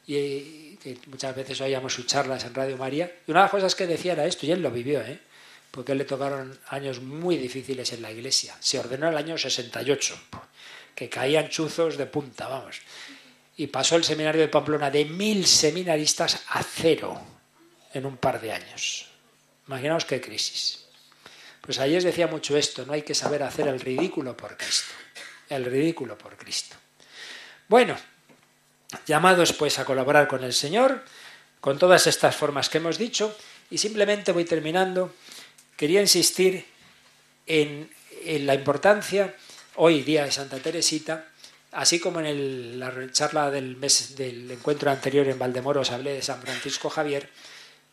[0.08, 3.14] y que muchas veces oíamos sus charlas en Radio María.
[3.28, 5.20] Y una de las cosas que decía era esto, y él lo vivió, ¿eh?
[5.70, 8.56] porque le tocaron años muy difíciles en la iglesia.
[8.58, 10.20] Se ordenó el año 68,
[10.96, 12.80] que caían chuzos de punta, vamos.
[13.56, 17.20] Y pasó el seminario de Pamplona de mil seminaristas a cero
[17.94, 19.06] en un par de años.
[19.68, 20.86] Imaginaos qué crisis.
[21.60, 24.92] Pues ayer decía mucho esto, no hay que saber hacer el ridículo por Cristo.
[25.48, 26.74] El ridículo por Cristo.
[27.72, 27.96] Bueno,
[29.06, 31.02] llamados pues a colaborar con el Señor,
[31.58, 33.34] con todas estas formas que hemos dicho,
[33.70, 35.14] y simplemente voy terminando.
[35.74, 36.66] Quería insistir
[37.46, 37.90] en,
[38.26, 39.34] la importancia,
[39.76, 41.28] hoy día de Santa Teresita,
[41.70, 46.20] así como en la charla del, mes, del encuentro anterior en Valdemoro os hablé de
[46.20, 47.30] San Francisco Javier,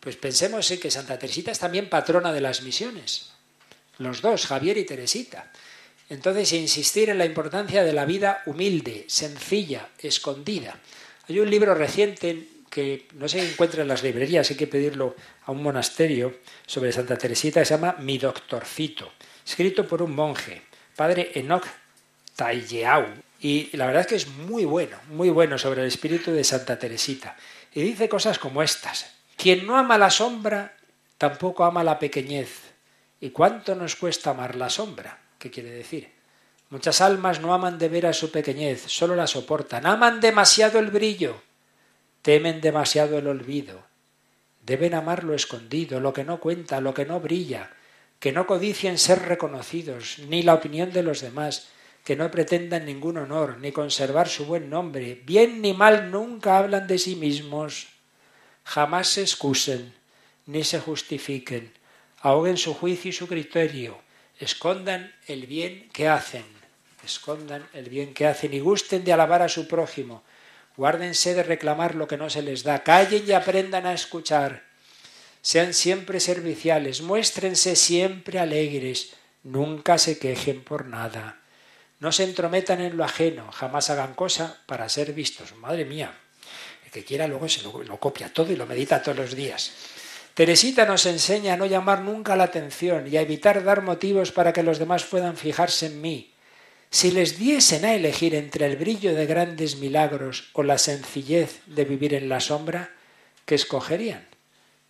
[0.02, 3.32] pues pensemos que Santa Teresita es también patrona de las misiones.
[3.98, 5.50] Los dos, Javier y Teresita.
[6.10, 10.80] Entonces, insistir en la importancia de la vida humilde, sencilla, escondida.
[11.28, 15.52] Hay un libro reciente que no se encuentra en las librerías, hay que pedirlo a
[15.52, 19.12] un monasterio sobre Santa Teresita, que se llama Mi Doctorcito,
[19.46, 20.64] escrito por un monje,
[20.96, 21.66] padre Enoch
[22.36, 23.06] Talleau.
[23.40, 26.78] Y la verdad es que es muy bueno, muy bueno sobre el espíritu de Santa
[26.78, 27.38] Teresita.
[27.74, 29.14] Y dice cosas como estas.
[29.38, 30.76] Quien no ama la sombra,
[31.18, 32.50] tampoco ama la pequeñez.
[33.22, 35.29] ¿Y cuánto nos cuesta amar la sombra?
[35.40, 36.12] ¿Qué quiere decir?
[36.70, 39.88] Muchas almas no aman de veras su pequeñez, solo la soportan.
[39.88, 41.42] Aman demasiado el brillo,
[42.22, 43.84] temen demasiado el olvido.
[44.64, 47.72] Deben amar lo escondido, lo que no cuenta, lo que no brilla,
[48.20, 51.70] que no codicien ser reconocidos, ni la opinión de los demás,
[52.04, 55.24] que no pretendan ningún honor, ni conservar su buen nombre.
[55.26, 57.88] Bien ni mal nunca hablan de sí mismos
[58.70, 59.96] jamás se excusen
[60.46, 61.74] ni se justifiquen,
[62.22, 63.98] ahoguen su juicio y su criterio,
[64.40, 66.46] escondan el bien que hacen,
[67.04, 70.24] escondan el bien que hacen y gusten de alabar a su prójimo,
[70.78, 74.64] guárdense de reclamar lo que no se les da, callen y aprendan a escuchar,
[75.42, 79.14] sean siempre serviciales, muéstrense siempre alegres,
[79.44, 81.42] nunca se quejen por nada,
[82.00, 85.54] no se entrometan en lo ajeno, jamás hagan cosa para ser vistos.
[85.56, 86.14] Madre mía,
[86.86, 89.74] el que quiera luego se lo, lo copia todo y lo medita todos los días.
[90.40, 94.54] Teresita nos enseña a no llamar nunca la atención y a evitar dar motivos para
[94.54, 96.32] que los demás puedan fijarse en mí.
[96.90, 101.84] Si les diesen a elegir entre el brillo de grandes milagros o la sencillez de
[101.84, 102.96] vivir en la sombra,
[103.44, 104.26] ¿qué escogerían?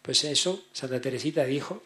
[0.03, 1.81] Pues eso, Santa Teresita dijo,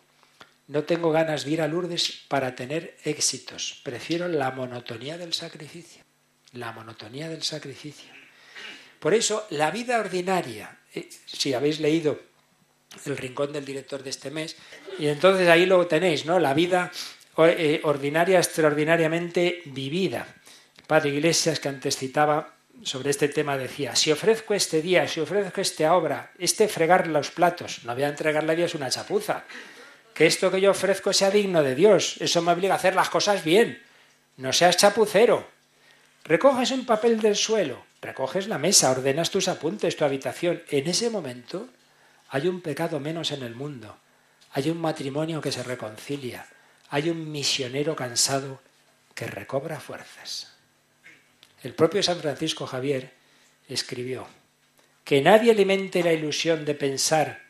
[0.68, 6.04] no tengo ganas de ir a Lourdes para tener éxitos, prefiero la monotonía del sacrificio,
[6.52, 8.12] la monotonía del sacrificio.
[9.00, 12.33] Por eso, la vida ordinaria, eh, si habéis leído
[13.06, 14.56] el rincón del director de este mes,
[15.00, 16.40] y entonces ahí lo tenéis, ¿no?
[16.40, 16.92] La vida
[17.38, 20.28] eh, ordinaria extraordinariamente vivida.
[20.88, 25.62] Padre Iglesias, que antes citaba sobre este tema, decía, si ofrezco este día, si ofrezco
[25.62, 29.46] esta obra, este fregar los platos, no voy a entregarle a Dios una chapuza,
[30.14, 33.10] que esto que yo ofrezco sea digno de Dios, eso me obliga a hacer las
[33.10, 33.82] cosas bien,
[34.38, 35.48] no seas chapucero.
[36.26, 40.62] Recoges un papel del suelo, recoges la mesa, ordenas tus apuntes, tu habitación.
[40.70, 41.68] En ese momento
[42.34, 43.96] hay un pecado menos en el mundo,
[44.54, 46.48] hay un matrimonio que se reconcilia,
[46.90, 48.60] hay un misionero cansado
[49.14, 50.52] que recobra fuerzas.
[51.62, 53.14] El propio San Francisco Javier
[53.70, 54.26] escribió,
[55.04, 57.44] que nadie alimente la ilusión de pensar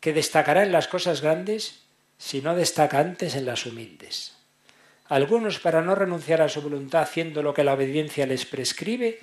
[0.00, 1.80] que destacará en las cosas grandes
[2.18, 4.36] si no destaca antes en las humildes.
[5.06, 9.18] Algunos, para no renunciar a su voluntad haciendo lo que la obediencia les prescribe,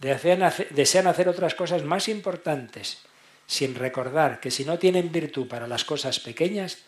[0.00, 3.05] desean hacer otras cosas más importantes,
[3.46, 6.78] sin recordar que si no tienen virtud para las cosas pequeñas,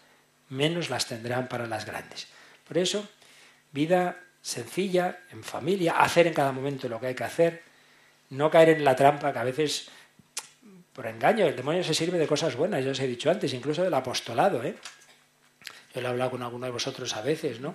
[0.48, 2.26] menos las tendrán para las grandes.
[2.66, 3.08] Por eso,
[3.72, 7.62] vida sencilla, en familia, hacer en cada momento lo que hay que hacer,
[8.30, 9.88] no caer en la trampa que a veces,
[10.92, 13.82] por engaño, el demonio se sirve de cosas buenas, ya os he dicho antes, incluso
[13.82, 14.62] del apostolado.
[14.62, 14.76] ¿eh?
[15.94, 17.74] Yo lo he hablado con alguno de vosotros a veces, ¿no?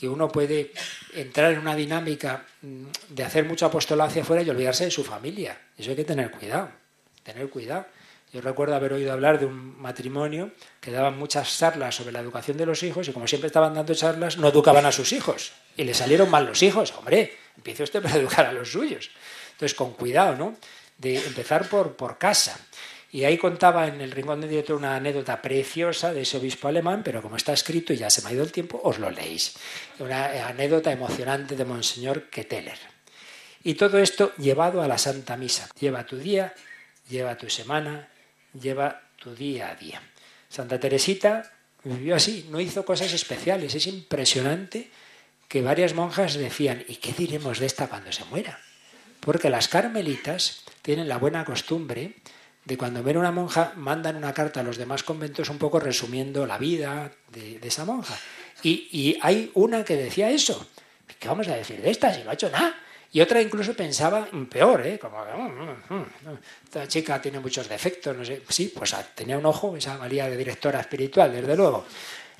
[0.00, 0.72] que uno puede
[1.12, 5.04] entrar en una dinámica mm, de hacer mucho apostolado hacia afuera y olvidarse de su
[5.04, 5.60] familia.
[5.76, 6.70] Eso hay que tener cuidado,
[7.22, 7.84] tener cuidado.
[8.32, 12.56] Yo recuerdo haber oído hablar de un matrimonio que daban muchas charlas sobre la educación
[12.56, 15.52] de los hijos y como siempre estaban dando charlas, no educaban a sus hijos.
[15.76, 16.94] Y le salieron mal los hijos.
[16.96, 19.10] Hombre, empiece usted para educar a los suyos.
[19.52, 20.56] Entonces, con cuidado, ¿no?
[20.98, 22.56] De empezar por, por casa.
[23.12, 27.02] Y ahí contaba en el Rincón de Dios una anécdota preciosa de ese obispo alemán,
[27.02, 29.54] pero como está escrito y ya se me ha ido el tiempo, os lo leéis.
[29.98, 32.78] Una anécdota emocionante de Monseñor Keteler.
[33.64, 35.68] Y todo esto llevado a la Santa Misa.
[35.80, 36.54] Lleva tu día,
[37.08, 38.08] lleva tu semana,
[38.54, 40.00] lleva tu día a día.
[40.48, 41.52] Santa Teresita
[41.84, 43.74] vivió así, no hizo cosas especiales.
[43.74, 44.90] Es impresionante
[45.48, 48.60] que varias monjas decían, ¿y qué diremos de esta cuando se muera?
[49.20, 52.16] Porque las carmelitas tienen la buena costumbre
[52.64, 56.46] de cuando ven una monja mandan una carta a los demás conventos un poco resumiendo
[56.46, 58.16] la vida de, esa monja.
[58.62, 60.68] Y, y, hay una que decía eso.
[61.18, 62.74] ¿Qué vamos a decir de esta si no ha hecho nada?
[63.12, 64.98] Y otra incluso pensaba peor, ¿eh?
[64.98, 68.42] Como, mm, mm, mm, esta chica tiene muchos defectos, no sé.
[68.48, 71.84] Sí, pues tenía un ojo, esa valía de directora espiritual, desde luego.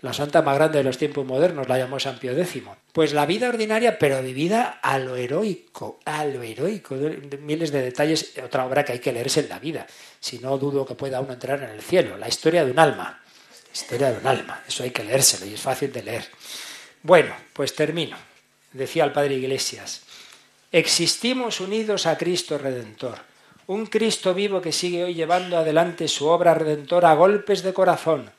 [0.03, 2.63] La santa más grande de los tiempos modernos la llamó San Pío X.
[2.93, 6.95] Pues la vida ordinaria, pero vivida a lo heroico, a lo heroico.
[7.41, 9.87] Miles de detalles, otra obra que hay que leerse en la vida.
[10.19, 12.17] Si no, dudo que pueda uno entrar en el cielo.
[12.17, 13.21] La historia de un alma.
[13.75, 14.63] Historia de un alma.
[14.67, 16.25] Eso hay que leérselo y es fácil de leer.
[17.03, 18.17] Bueno, pues termino.
[18.73, 20.03] Decía el padre Iglesias.
[20.73, 23.19] Existimos unidos a Cristo Redentor,
[23.67, 28.31] un Cristo vivo que sigue hoy llevando adelante su obra redentora a golpes de corazón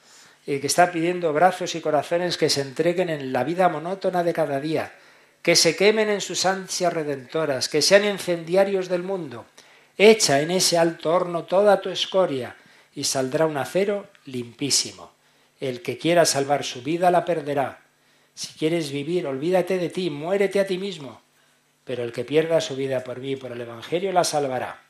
[0.47, 4.32] y que está pidiendo brazos y corazones que se entreguen en la vida monótona de
[4.32, 4.93] cada día,
[5.41, 9.43] que se quemen en sus ansias redentoras, que sean incendiarios del mundo.
[9.97, 12.55] Echa en ese alto horno toda tu escoria
[12.95, 15.11] y saldrá un acero limpísimo.
[15.59, 17.82] El que quiera salvar su vida la perderá.
[18.34, 21.19] Si quieres vivir, olvídate de ti, muérete a ti mismo
[21.91, 24.81] pero el que pierda su vida por mí y por el Evangelio la salvará.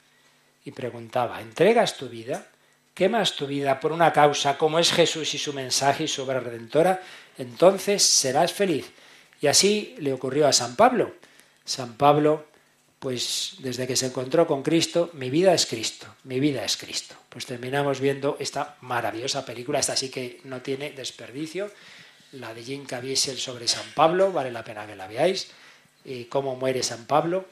[0.64, 2.45] Y preguntaba, ¿entregas tu vida?
[2.93, 6.39] ¿Quemas tu vida por una causa como es Jesús y su mensaje y su obra
[6.39, 7.02] redentora?
[7.39, 8.91] Entonces serás feliz.
[9.41, 11.16] Y así le ocurrió a San Pablo.
[11.66, 12.45] San Pablo,
[12.99, 17.16] pues desde que se encontró con Cristo, mi vida es Cristo, mi vida es Cristo.
[17.30, 21.72] Pues terminamos viendo esta maravillosa película, esta sí que no tiene desperdicio,
[22.34, 25.52] la de Jim Caviezel sobre San Pablo, vale la pena que la veáis
[26.06, 27.45] y cómo muere San Pablo,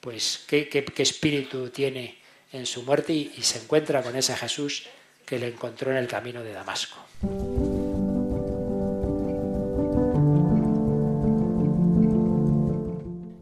[0.00, 2.16] pues qué, qué, espíritu tiene
[2.52, 4.86] en su muerte y, se encuentra con ese Jesús
[5.24, 6.96] que le encontró en el camino de Damasco.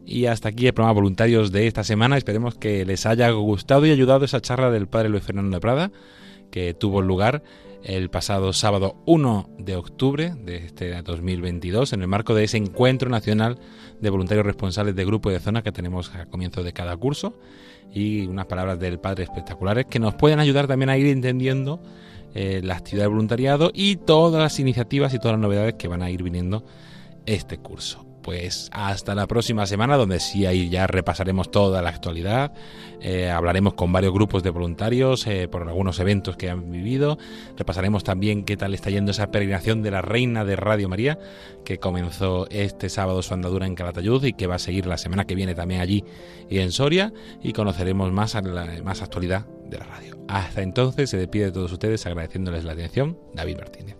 [0.05, 2.17] Y hasta aquí el programa Voluntarios de esta semana.
[2.17, 5.91] Esperemos que les haya gustado y ayudado esa charla del padre Luis Fernando de Prada
[6.51, 7.43] que tuvo lugar
[7.83, 13.09] el pasado sábado 1 de octubre de este 2022 en el marco de ese encuentro
[13.09, 13.59] nacional
[13.99, 17.39] de voluntarios responsables de grupo y de zona que tenemos a comienzo de cada curso.
[17.93, 21.81] Y unas palabras del padre espectaculares que nos pueden ayudar también a ir entendiendo
[22.33, 26.01] eh, la actividad de voluntariado y todas las iniciativas y todas las novedades que van
[26.01, 26.65] a ir viniendo
[27.25, 32.53] este curso pues hasta la próxima semana, donde sí ahí ya repasaremos toda la actualidad,
[32.99, 37.19] eh, hablaremos con varios grupos de voluntarios eh, por algunos eventos que han vivido,
[37.55, 41.19] repasaremos también qué tal está yendo esa peregrinación de la Reina de Radio María,
[41.63, 45.25] que comenzó este sábado su andadura en Calatayud y que va a seguir la semana
[45.25, 46.03] que viene también allí
[46.49, 47.13] y en Soria,
[47.43, 48.35] y conoceremos más,
[48.83, 50.17] más actualidad de la radio.
[50.27, 53.97] Hasta entonces se despide de todos ustedes agradeciéndoles la atención, David Martínez.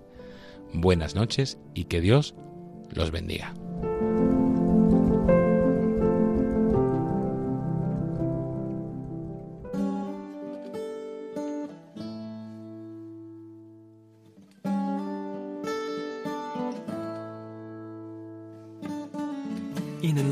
[0.73, 2.33] Buenas noches y que Dios
[2.89, 3.53] los bendiga.